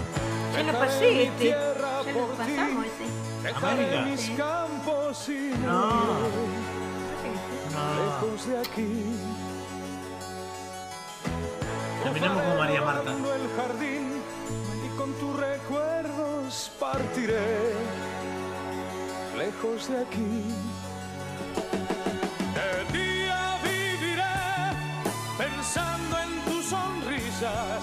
[0.53, 1.45] Ya lo pasé este.
[1.49, 3.26] Ya lo pasamos ese.
[3.45, 4.01] América.
[4.05, 5.89] mis campos y No.
[7.73, 7.95] No.
[8.03, 9.03] lejos de aquí.
[12.03, 13.11] Terminamos con María Marta.
[13.11, 14.21] El jardín
[14.85, 17.73] y con tus recuerdos partiré
[19.37, 20.43] lejos de aquí.
[22.57, 24.23] De día viviré
[25.37, 27.76] pensando en tus sonrisas.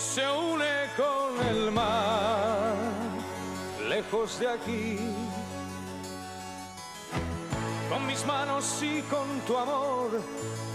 [0.00, 2.74] Se une con el mar,
[3.86, 4.98] lejos de aquí.
[7.90, 10.10] Con mis manos y con tu amor,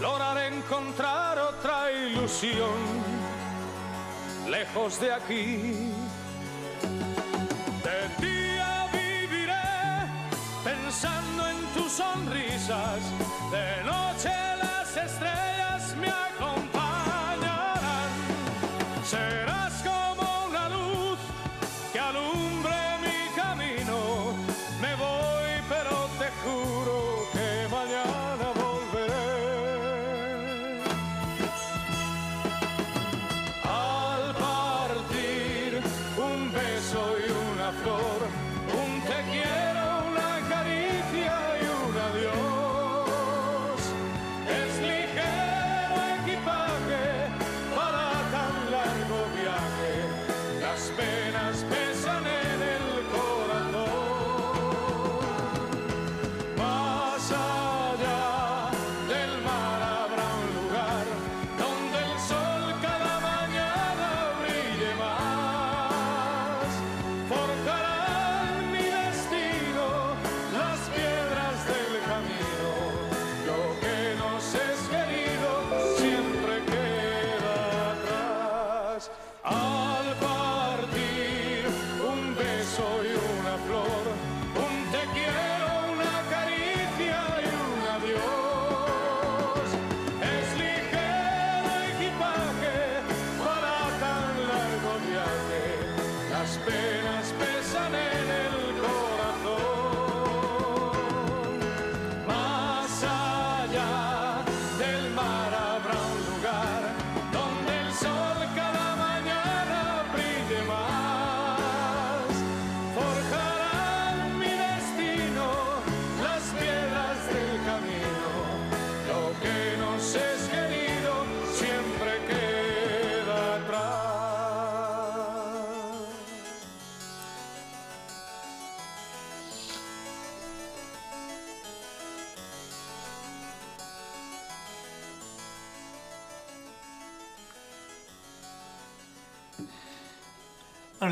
[0.00, 2.78] lograré encontrar otra ilusión,
[4.48, 5.95] lejos de aquí.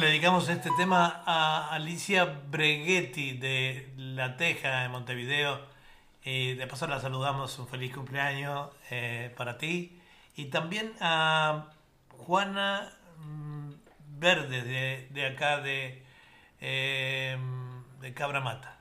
[0.05, 5.63] Le dedicamos este tema a Alicia Breghetti de La Teja, de Montevideo.
[6.23, 9.99] Y de paso la saludamos, un feliz cumpleaños eh, para ti.
[10.37, 11.71] Y también a
[12.19, 13.71] Juana mm,
[14.19, 16.03] Verde, de, de acá de,
[16.61, 17.39] eh,
[18.03, 18.79] de Cabra Mata.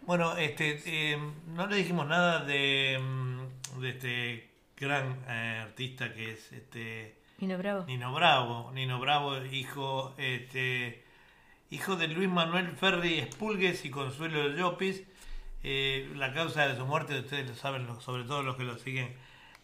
[0.00, 6.32] Bueno, este, eh, no le dijimos nada de, mm, de este gran eh, artista que
[6.32, 7.84] es este Nino Bravo.
[7.88, 11.02] Nino Bravo, Nino Bravo, hijo, este,
[11.70, 15.02] hijo de Luis Manuel Ferri Espulgues y Consuelo Llopis.
[15.64, 19.16] Eh, la causa de su muerte, ustedes lo saben, sobre todo los que lo siguen,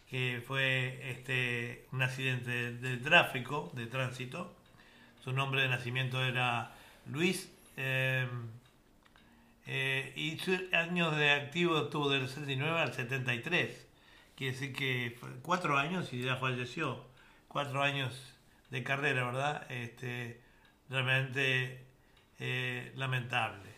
[0.09, 4.53] que fue este, un accidente de, tráfico, de tránsito.
[5.23, 6.73] Su nombre de nacimiento era
[7.05, 7.49] Luis.
[7.77, 8.27] eh,
[9.67, 13.87] eh, y sus años de activo tuvo del 69 al 73.
[14.35, 17.08] Quiere decir que cuatro años y ya falleció.
[17.49, 18.13] Cuatro años
[18.69, 19.69] de carrera, ¿verdad?
[19.69, 20.39] Este,
[20.89, 21.83] realmente
[22.39, 23.69] eh, lamentable.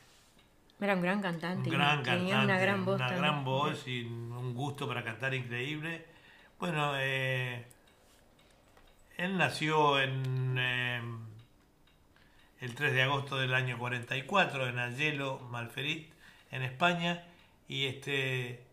[0.80, 1.70] Era un gran cantante.
[1.70, 2.96] Un gran tenía cantante, una gran voz.
[2.96, 3.24] una también.
[3.24, 6.06] gran voz y un gusto para cantar increíble.
[6.60, 7.66] Bueno, eh,
[9.18, 11.02] él nació en eh,
[12.60, 16.12] el 3 de agosto del año 44 en Ayelo, Malferit,
[16.52, 17.24] en España,
[17.68, 18.64] y este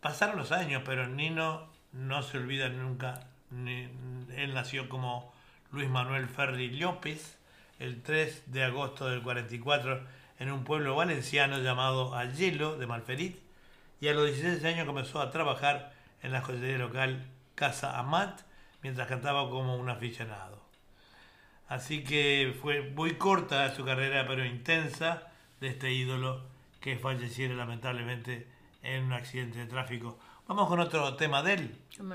[0.00, 3.20] pasaron los años, pero Nino no se olvida nunca.
[3.50, 5.32] Él nació como
[5.72, 7.38] Luis Manuel Ferri López
[7.78, 10.00] el 3 de agosto del 44
[10.38, 13.38] en un pueblo valenciano llamado Ayelo de Malferit
[14.00, 15.92] y a los 16 años comenzó a trabajar
[16.22, 18.40] en la joyería local Casa Amat
[18.82, 20.60] mientras cantaba como un aficionado.
[21.68, 25.24] Así que fue muy corta su carrera pero intensa
[25.60, 26.42] de este ídolo
[26.80, 28.46] que falleciera lamentablemente
[28.82, 30.18] en un accidente de tráfico.
[30.46, 31.78] Vamos con otro tema de él.
[31.96, 32.14] ¿Cómo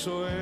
[0.03, 0.32] pensó en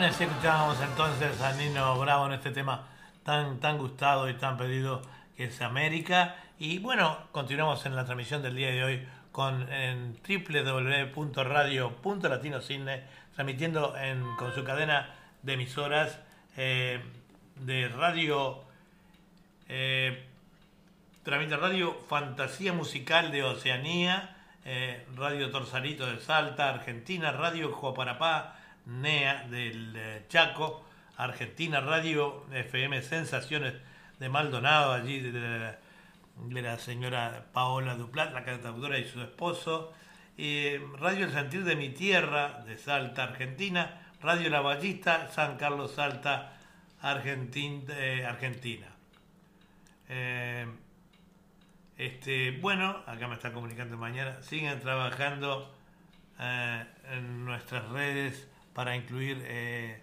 [0.00, 2.88] Así escuchábamos entonces a Nino Bravo en este tema
[3.22, 5.02] tan, tan gustado y tan pedido
[5.36, 6.36] que es América.
[6.58, 10.16] Y bueno, continuamos en la transmisión del día de hoy con en
[13.34, 16.18] transmitiendo en, con su cadena de emisoras
[16.56, 17.02] eh,
[17.56, 18.64] de radio,
[19.68, 20.24] eh,
[21.26, 28.56] radio Fantasía Musical de Oceanía, eh, Radio Torsalito de Salta, Argentina, Radio Joparapá,
[28.90, 30.84] NEA del eh, Chaco,
[31.16, 33.74] Argentina, Radio FM Sensaciones
[34.18, 35.76] de Maldonado, allí de,
[36.50, 39.92] la señora Paola Duplat, la cantautora y su esposo,
[40.98, 46.56] Radio El Sentir de mi Tierra de Salta, Argentina, Radio La Ballista, San Carlos Salta,
[47.02, 48.86] eh, Argentina.
[50.08, 50.66] Eh,
[51.96, 55.74] este, bueno, acá me está comunicando mañana, siguen trabajando
[56.38, 58.49] en nuestras redes
[58.80, 60.02] para incluir eh,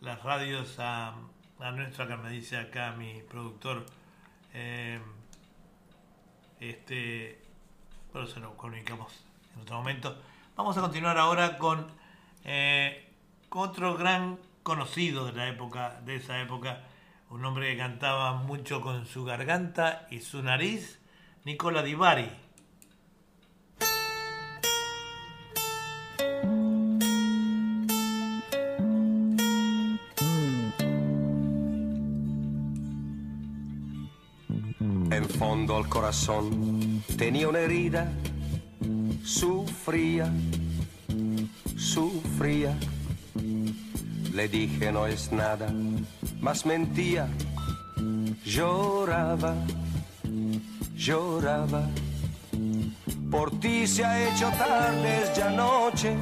[0.00, 1.14] las radios a,
[1.60, 3.86] a nuestro, acá me dice acá mi productor,
[4.52, 4.98] eh,
[6.58, 7.40] este,
[8.12, 9.24] pero se lo comunicamos
[9.54, 10.20] en otro momento.
[10.56, 11.86] Vamos a continuar ahora con,
[12.42, 13.12] eh,
[13.48, 16.80] con otro gran conocido de la época, de esa época,
[17.28, 20.98] un hombre que cantaba mucho con su garganta y su nariz,
[21.44, 22.28] Nicola Di Bari.
[35.60, 38.10] Fondo al corazón tenía una herida,
[39.22, 40.32] sufría,
[41.76, 42.74] sufría.
[44.32, 45.70] Le dije no es nada,
[46.40, 47.28] más mentía,
[48.42, 49.54] lloraba,
[50.96, 51.90] lloraba.
[53.30, 56.16] Por ti se ha hecho tarde, es ya noche.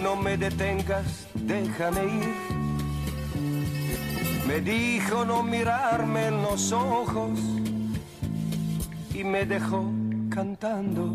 [0.00, 2.57] No me detengas, déjame ir
[4.48, 7.38] me dijo no mirarme en los ojos
[9.14, 9.84] y me dejó
[10.30, 11.14] cantando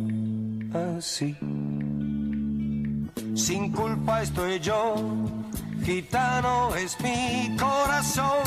[0.97, 1.35] así.
[3.35, 4.95] Sin culpa estoy yo,
[5.84, 8.43] gitano es mi corazón.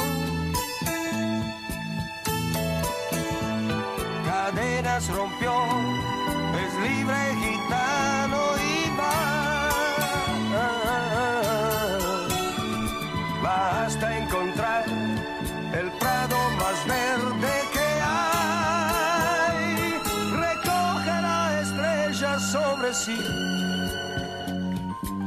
[4.25, 5.53] Cadenas rompió,
[6.63, 8.16] es libre gitano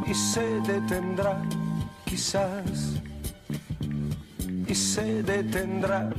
[0.10, 1.40] y se detendrá,
[2.04, 3.00] quizás,
[4.68, 6.10] y se detendrá.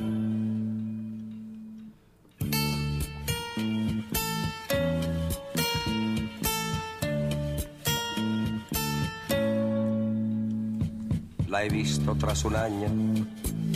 [11.48, 12.88] La he visto tras un año,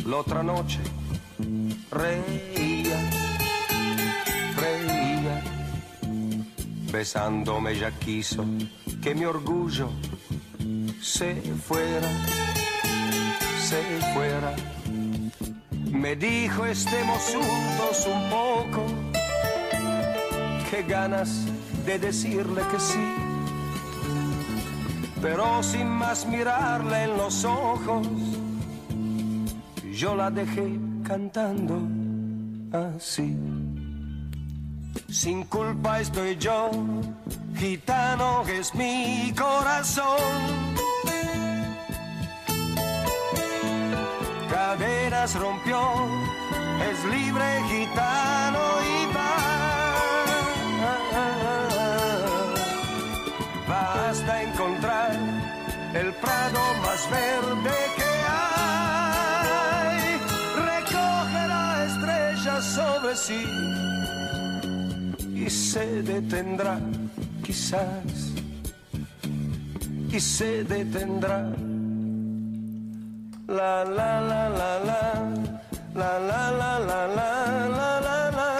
[0.06, 0.78] la otra noche
[1.90, 3.00] reía,
[4.56, 5.42] reía,
[6.92, 8.44] besándome ya quiso
[9.04, 9.90] que mi orgullo
[11.02, 11.34] se
[11.68, 12.08] fuera,
[13.60, 13.82] se
[14.14, 14.56] fuera.
[15.92, 18.86] Me dijo estemos juntos un poco,
[20.70, 21.44] qué ganas
[21.84, 23.34] de decirle que sí
[25.24, 28.06] pero sin más mirarle en los ojos,
[29.90, 31.80] yo la dejé cantando
[32.70, 33.34] así.
[35.08, 36.70] Sin culpa estoy yo,
[37.56, 40.04] gitano es mi corazón.
[44.50, 45.80] Caderas rompió,
[46.90, 49.34] es libre gitano y va.
[53.68, 55.12] Basta encontrar
[55.94, 60.18] el prado más verde que hay.
[60.66, 63.93] Recoge la estrella sobre sí
[65.50, 66.78] se detendrá,
[67.44, 68.32] quizás,
[70.10, 71.50] y se detendrá.
[73.46, 75.30] La la la la, la
[75.94, 78.54] la la la la, la la la.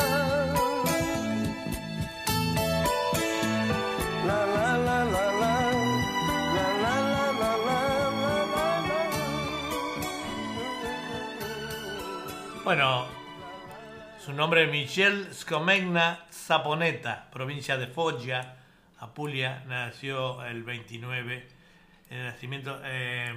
[12.65, 13.05] Bueno,
[14.25, 18.57] su nombre es Michel Scomegna Saponeta, provincia de Foggia,
[18.99, 21.49] Apulia, nació el 29,
[22.11, 23.35] el nacimiento, eh,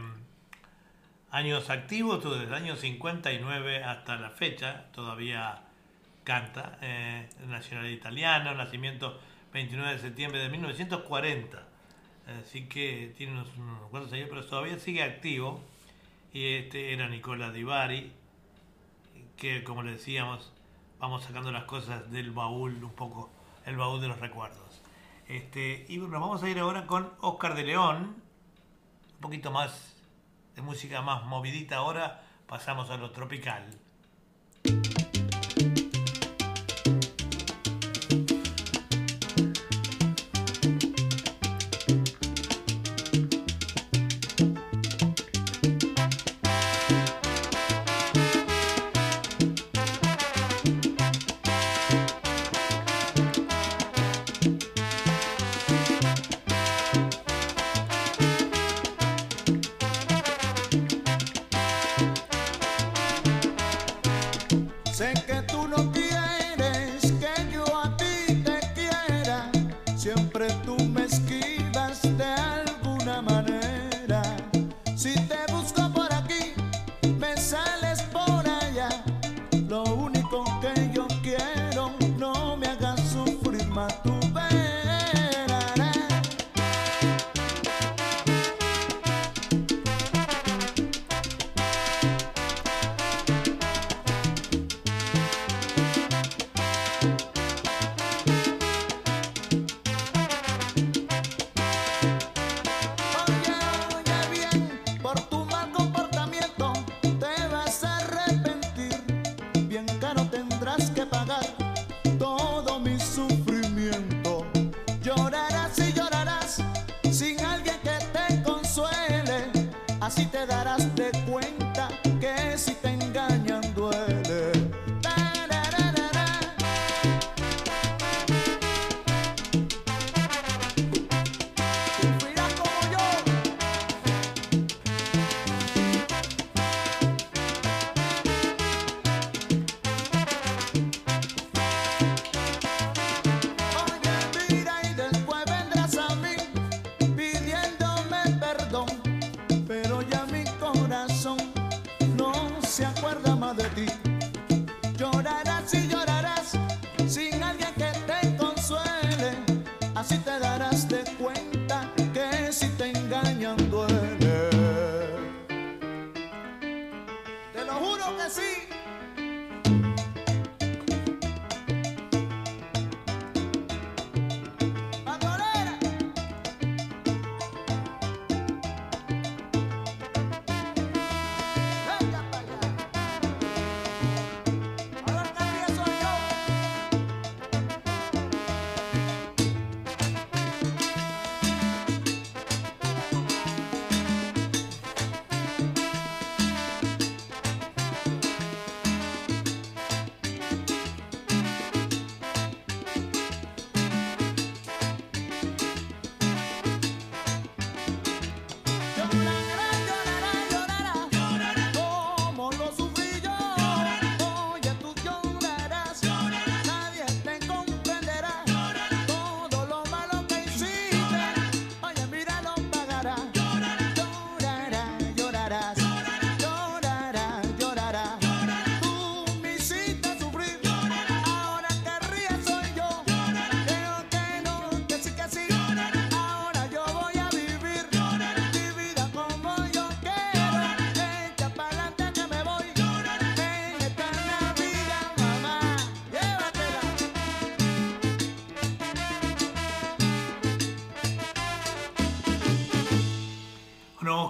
[1.32, 5.62] años activos, desde el año 59 hasta la fecha, todavía
[6.26, 9.18] canta, eh, nacional italiano, nacimiento
[9.54, 11.64] 29 de septiembre de 1940,
[12.42, 15.64] Así que tiene unos, unos cuantos años, pero todavía sigue activo.
[16.34, 18.12] Y este era Nicola Di Bari,
[19.38, 20.52] que como le decíamos,
[21.00, 23.30] vamos sacando las cosas del baúl, un poco,
[23.66, 24.82] el baúl de los recuerdos.
[25.28, 28.24] Este, y nos vamos a ir ahora con Oscar de León,
[29.16, 29.96] un poquito más
[30.56, 33.70] de música más movidita ahora, pasamos a lo tropical.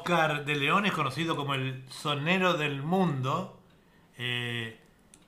[0.08, 3.60] Oscar de León es conocido como el sonero del mundo.
[4.18, 4.80] Eh,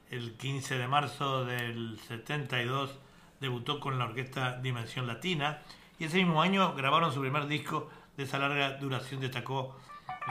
[0.09, 2.97] el 15 de marzo del 72
[3.41, 5.59] debutó con la orquesta Dimensión Latina
[5.99, 9.19] y ese mismo año grabaron su primer disco de esa larga duración.
[9.19, 9.77] Destacó,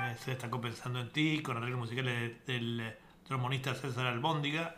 [0.01, 2.15] eh, se destacó Pensando en ti, con arreglos musicales
[2.47, 2.97] de- del eh,
[3.27, 4.77] trombonista César Albóndiga.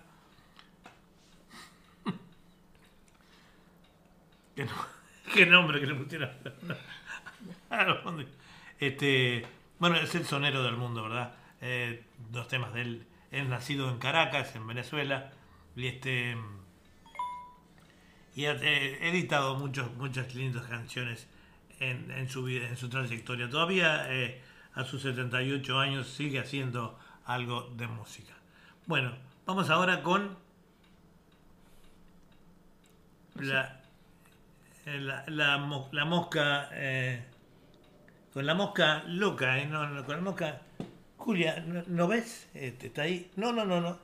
[4.57, 4.87] ¿Qué, no-
[5.33, 6.31] qué nombre que le pusieron?
[7.71, 8.31] Albóndiga.
[8.81, 9.47] Este,
[9.81, 11.35] bueno, es el sonero del mundo, ¿verdad?
[11.61, 13.07] Eh, dos temas de él.
[13.33, 15.33] Es nacido en Caracas, en Venezuela,
[15.75, 16.37] y este
[18.35, 21.27] y ha eh, editado muchos, muchas lindas canciones
[21.81, 23.49] en, su vida, en su trayectoria.
[23.49, 24.41] Todavía eh,
[24.75, 28.35] a sus 78 años sigue haciendo algo de música.
[28.87, 29.13] Bueno,
[29.47, 30.37] vamos ahora con
[33.37, 33.81] la,
[34.87, 37.25] eh, la, la la mosca eh,
[38.33, 39.67] con la mosca loca, ¿eh?
[39.67, 40.61] No, no, con la mosca.
[41.17, 42.49] Julia, ¿no, no ves?
[42.55, 43.31] Este, ¿Está ahí?
[43.37, 43.99] No, no, no, no.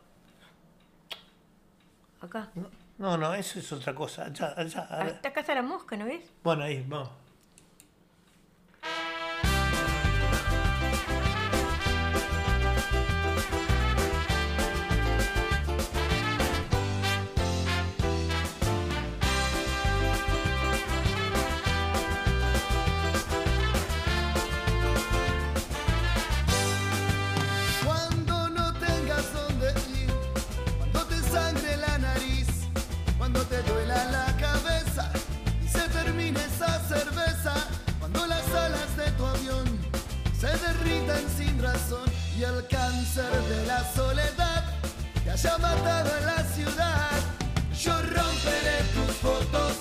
[2.20, 2.50] Acá.
[2.98, 4.26] No, no, eso es otra cosa.
[4.26, 4.86] Allá, allá.
[4.90, 5.12] allá.
[5.14, 6.30] Hasta casa la mosca, ¿no ves?
[6.42, 7.10] Bueno, ahí, vamos.
[41.36, 42.08] Sin razón
[42.38, 44.64] y el cáncer de la soledad
[45.22, 47.10] te haya matado en la ciudad,
[47.78, 49.72] yo romperé tus fotos,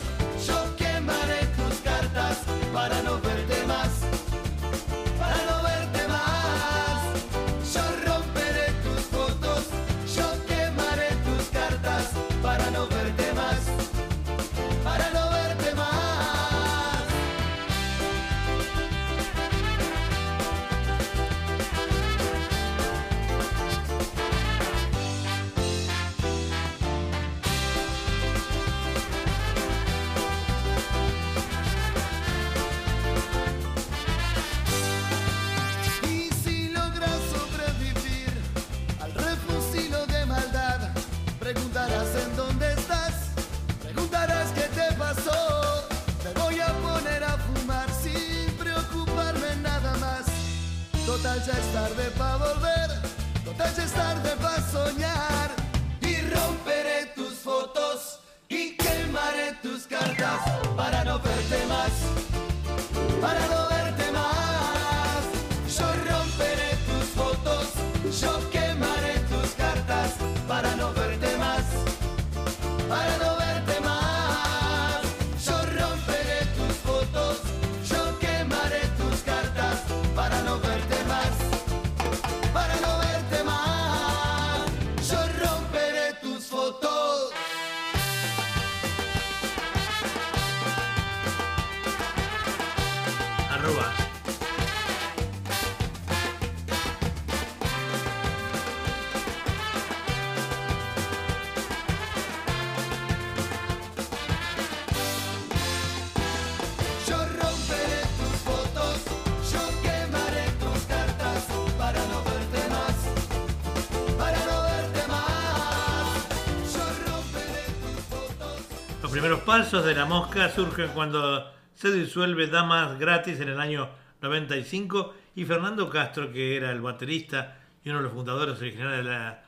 [119.55, 123.87] Pasos de la mosca surgen cuando se disuelve Damas Gratis en el año
[124.21, 129.03] 95 y Fernando Castro, que era el baterista y uno de los fundadores originales de
[129.09, 129.43] la,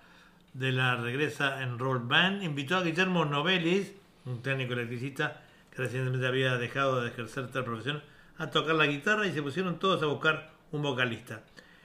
[0.54, 3.92] de la Regresa en Roll Band, invitó a Guillermo Novelis,
[4.24, 8.02] un técnico electricista que recientemente había dejado de ejercer tal profesión,
[8.38, 11.42] a tocar la guitarra y se pusieron todos a buscar un vocalista.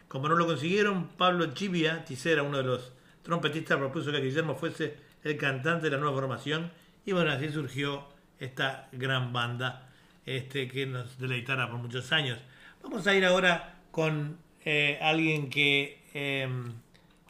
[0.07, 2.93] Como no lo consiguieron, Pablo Chivia, Ticera, uno de los
[3.24, 6.70] trompetistas, propuso que Guillermo fuese el cantante de la nueva formación
[7.05, 8.12] y bueno, así surgió
[8.44, 9.89] esta gran banda
[10.27, 12.39] este, que nos deleitara por muchos años.
[12.82, 16.02] Vamos a ir ahora con eh, alguien que...
[16.14, 16.48] eh,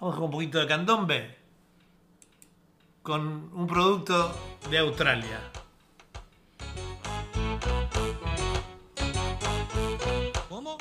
[0.01, 1.37] vamos con un poquito de candombe,
[3.03, 4.35] con un producto
[4.71, 5.39] de Australia.
[10.49, 10.79] ¿Cómo?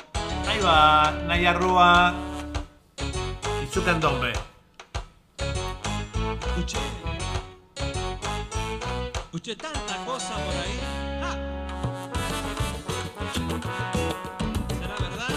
[0.48, 2.14] Ahí va, Naya Rúa
[3.62, 4.32] y su candombe.
[6.46, 7.01] Escuché.
[9.34, 10.78] Escuché tanta cosa por ahí.
[14.78, 15.28] ¿Será verdad?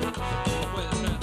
[0.00, 1.14] No puede ser.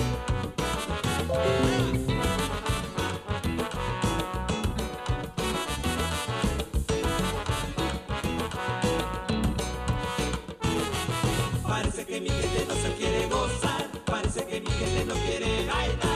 [11.67, 16.10] Parece que mi gente no se quiere gozar, parece que mi gente no quiere bailar.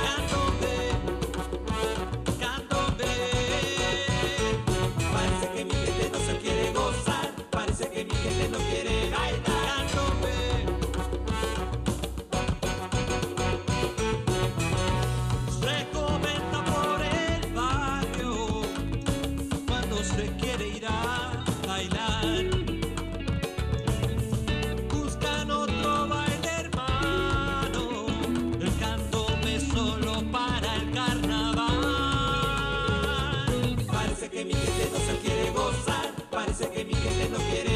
[34.35, 37.74] Que mi gente no se quiere gozar, parece que mi gente no quiere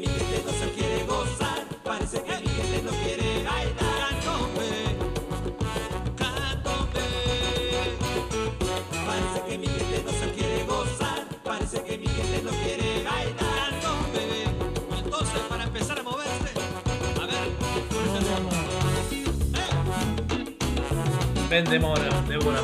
[0.00, 3.76] que Miguel no se quiere gozar, parece que Miguel no quiere bailar.
[4.22, 4.70] Candombe,
[6.16, 7.06] candombe.
[9.06, 13.70] Parece que Miguel no se quiere gozar, parece que Miguel no quiere bailar.
[13.80, 14.44] Candombe.
[14.98, 16.52] Entonces para empezar a moverse,
[17.20, 17.48] a ver.
[21.48, 22.62] Vende mora, de buena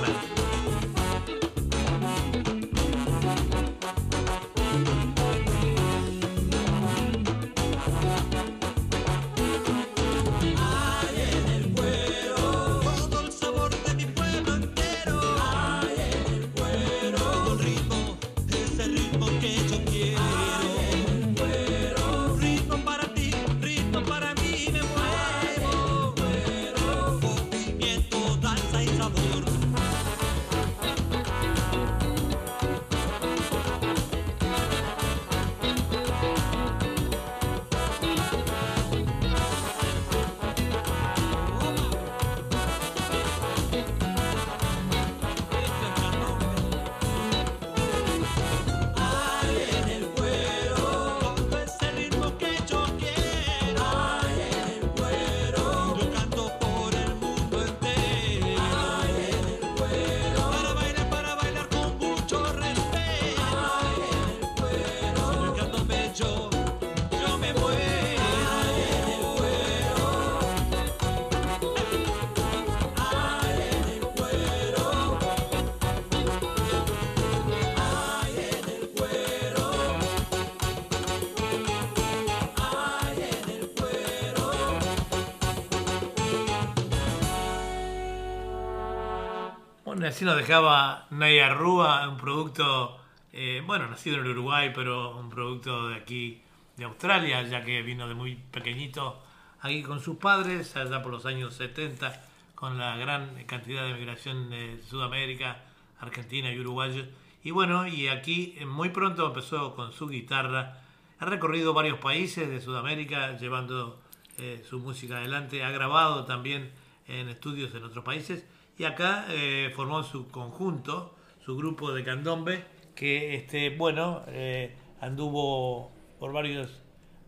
[90.15, 93.01] así nos dejaba Naya Rúa, un producto,
[93.33, 96.41] eh, bueno, nacido en el Uruguay, pero un producto de aquí,
[96.77, 99.21] de Australia, ya que vino de muy pequeñito
[99.61, 102.23] aquí con sus padres, allá por los años 70,
[102.55, 105.65] con la gran cantidad de migración de Sudamérica,
[105.99, 107.13] Argentina y Uruguay.
[107.43, 110.81] Y bueno, y aquí eh, muy pronto empezó con su guitarra.
[111.19, 114.01] Ha recorrido varios países de Sudamérica llevando
[114.39, 115.65] eh, su música adelante.
[115.65, 116.71] Ha grabado también
[117.09, 118.45] en estudios en otros países.
[118.77, 121.15] Y acá eh, formó su conjunto,
[121.45, 122.65] su grupo de candombe,
[122.95, 126.83] que este, bueno, eh, anduvo por varios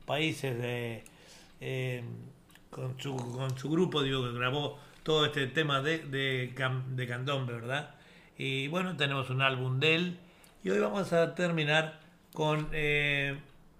[0.06, 1.04] países de,
[1.60, 2.02] eh,
[2.70, 7.94] con, su, con su grupo, digo, que grabó todo este tema de, de, candombe, ¿verdad?
[8.36, 10.18] Y bueno, tenemos un álbum de él.
[10.64, 12.00] Y hoy vamos a terminar
[12.32, 12.68] con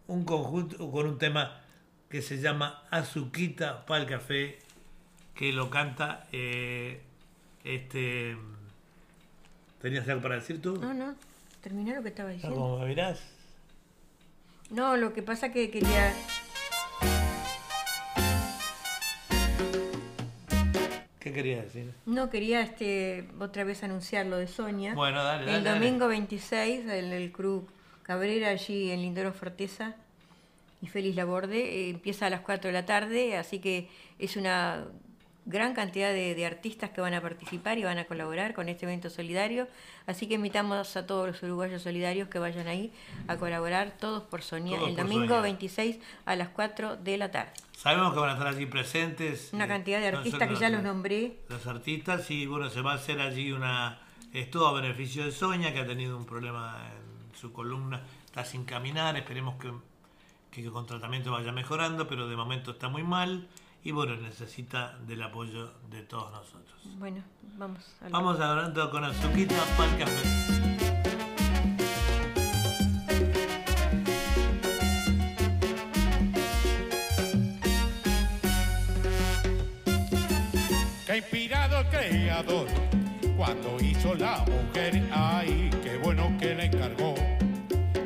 [0.07, 1.61] un conjunto, con un tema
[2.09, 4.61] que se llama Azuquita pa'l café,
[5.35, 6.29] que lo canta
[7.67, 8.37] este.
[9.83, 10.77] ¿Tenías algo para decir tú?
[10.77, 11.15] No, no,
[11.61, 12.59] terminé lo que estaba diciendo.
[12.59, 13.21] ¿Cómo me mirás?
[14.71, 16.13] No, lo que pasa que quería...
[21.21, 21.93] ¿Qué querías decir?
[22.07, 24.95] No, quería este otra vez anunciar lo de Sonia.
[24.95, 25.79] Bueno, dale, dale, El dale.
[25.81, 27.69] domingo 26, en el Club
[28.03, 29.97] Cabrera, allí en Lindoro Forteza
[30.81, 33.89] y Félix Laborde, eh, empieza a las 4 de la tarde, así que
[34.21, 34.87] es una
[35.47, 38.85] gran cantidad de, de artistas que van a participar y van a colaborar con este
[38.85, 39.69] evento solidario.
[40.07, 42.93] Así que invitamos a todos los uruguayos solidarios que vayan ahí
[43.29, 45.41] a colaborar, todos por Sonia, Todos el por domingo Sonia.
[45.43, 47.53] 26 a las 4 de la tarde.
[47.77, 49.51] Sabemos que van a estar allí presentes.
[49.53, 51.41] Una eh, cantidad de artistas que ya los nombré.
[51.49, 54.01] Los artistas, y bueno, se va a hacer allí una.
[54.33, 58.45] Es todo a beneficio de Soña, que ha tenido un problema en su columna, está
[58.45, 59.17] sin caminar.
[59.17, 59.71] Esperemos que,
[60.51, 63.47] que con tratamiento vaya mejorando, pero de momento está muy mal.
[63.83, 66.81] Y bueno, necesita del apoyo de todos nosotros.
[66.99, 67.23] Bueno,
[67.57, 70.47] vamos a Vamos hablando con Azuquita para café.
[81.07, 82.67] que inspirado el creador
[83.37, 85.03] cuando hizo la mujer.
[85.13, 87.15] Ay, qué bueno que le encargó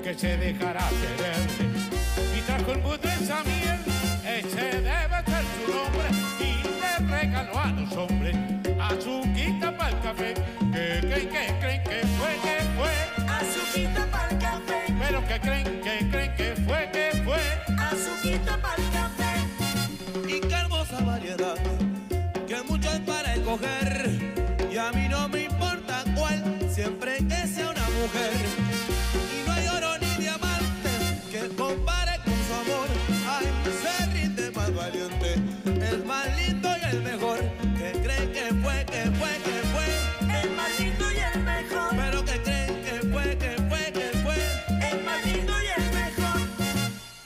[0.02, 1.36] que se dejara querer
[2.36, 3.08] y trajo el mundo
[10.02, 10.49] café.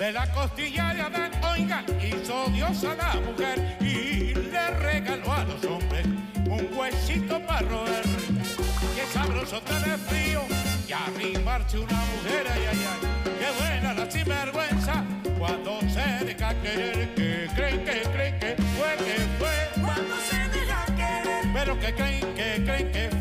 [0.05, 5.45] De la costilla de Adán, oigan, hizo Dios a la mujer y le regaló a
[5.45, 6.05] los hombres
[6.47, 8.03] un huesito para roer.
[8.95, 10.43] Qué sabroso tener frío
[10.87, 13.33] y arrimarse una mujer, ay, ay, ay.
[13.39, 15.05] Qué buena la sinvergüenza
[15.39, 17.15] cuando se deja querer.
[17.15, 19.83] Que creen, que creen que fue, que fue.
[19.83, 23.14] Cuando se deja querer, Pero que creen, que creen que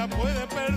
[0.00, 0.69] la puede perder.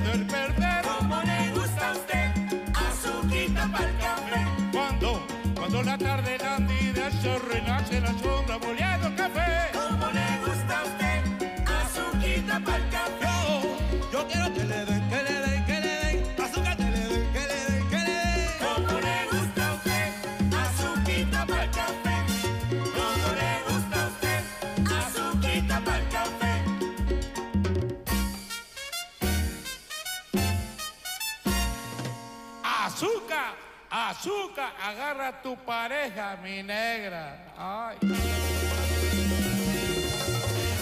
[34.67, 37.53] Agarra a tu pareja, mi negra.
[37.57, 37.97] Ay.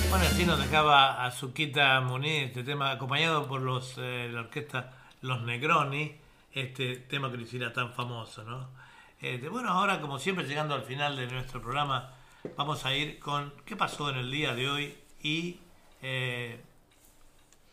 [0.09, 4.91] Bueno, así nos dejaba Azuquita Muniz, este tema acompañado por los eh, la orquesta
[5.21, 6.15] Los Negroni,
[6.51, 8.69] este tema que lo hiciera tan famoso, ¿no?
[9.21, 12.13] Este, bueno, ahora como siempre llegando al final de nuestro programa,
[12.57, 15.59] vamos a ir con qué pasó en el día de hoy y
[16.01, 16.59] eh,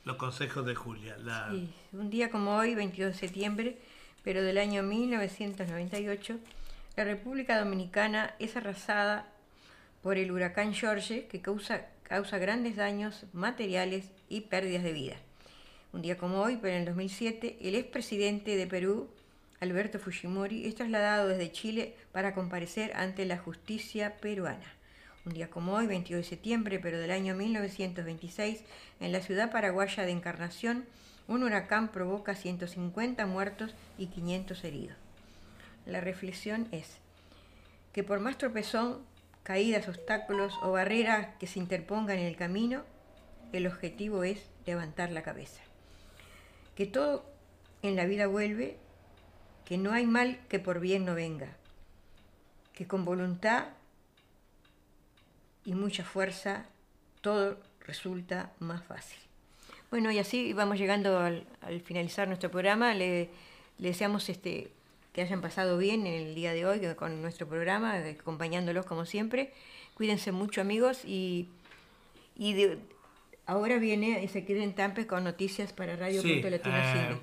[0.05, 1.17] los consejos de Julia.
[1.19, 3.79] La, Sí, un día como hoy, 22 de septiembre,
[4.23, 6.39] pero del año 1998,
[6.97, 9.27] la República Dominicana es arrasada
[10.03, 15.17] por el huracán George que causa, causa grandes daños materiales y pérdidas de vida.
[15.93, 19.09] Un día como hoy, pero en el 2007, el expresidente de Perú,
[19.61, 24.67] Alberto Fujimori, es trasladado desde Chile para comparecer ante la justicia peruana.
[25.25, 28.61] Un día como hoy, 22 de septiembre, pero del año 1926,
[29.01, 30.85] en la ciudad paraguaya de Encarnación,
[31.29, 34.97] un huracán provoca 150 muertos y 500 heridos.
[35.87, 36.97] La reflexión es
[37.93, 39.03] que por más tropezón,
[39.43, 42.83] caídas, obstáculos o barreras que se interpongan en el camino,
[43.53, 45.63] el objetivo es levantar la cabeza.
[46.75, 47.25] Que todo
[47.83, 48.77] en la vida vuelve,
[49.65, 51.57] que no hay mal que por bien no venga,
[52.73, 53.69] que con voluntad
[55.65, 56.67] y mucha fuerza
[57.21, 59.28] todo resulta más fácil.
[59.91, 62.93] Bueno, y así vamos llegando al, al finalizar nuestro programa.
[62.95, 63.31] Le,
[63.79, 64.71] le deseamos este,
[65.13, 69.07] que hayan pasado bien en el día de hoy con nuestro programa, eh, acompañándolos como
[69.07, 69.53] siempre.
[69.95, 71.49] Cuídense mucho amigos y,
[72.37, 72.79] y de-
[73.47, 77.21] ahora viene Ezequiel en Tampe con noticias para Radio Sí, Punto Latino eh, Cine.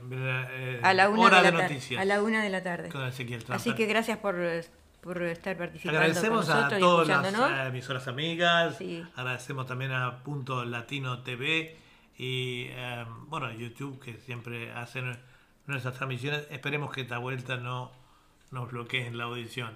[0.49, 2.01] eh, A la una hora de la de noticias.
[2.01, 2.89] A la una de la tarde.
[2.89, 3.43] Con Ezequiel.
[3.49, 4.35] Así que gracias por,
[5.01, 9.03] por estar participando Agradecemos con a nosotros y todas las emisoras amigas, Sí.
[9.15, 11.77] agradecemos también a Punto Latino TV
[12.17, 15.17] y eh, bueno, YouTube que siempre hacen
[15.67, 16.47] nuestras transmisiones.
[16.51, 17.91] Esperemos que esta vuelta no
[18.51, 19.73] nos bloqueen la audición,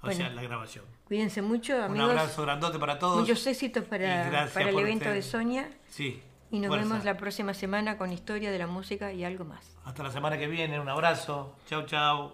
[0.00, 0.16] o Bueno.
[0.16, 0.84] sea, la grabación.
[1.06, 2.10] Cuídense mucho, Un amigos.
[2.10, 3.20] abrazo grandote para todos.
[3.20, 5.70] Muchos éxitos para, para el evento este- de Sonia.
[5.88, 6.22] Sí.
[6.50, 6.86] Y nos fuerza.
[6.88, 9.76] vemos la próxima semana con historia de la música y algo más.
[9.84, 11.54] Hasta la semana que viene, un abrazo.
[11.66, 12.32] Chau, chau.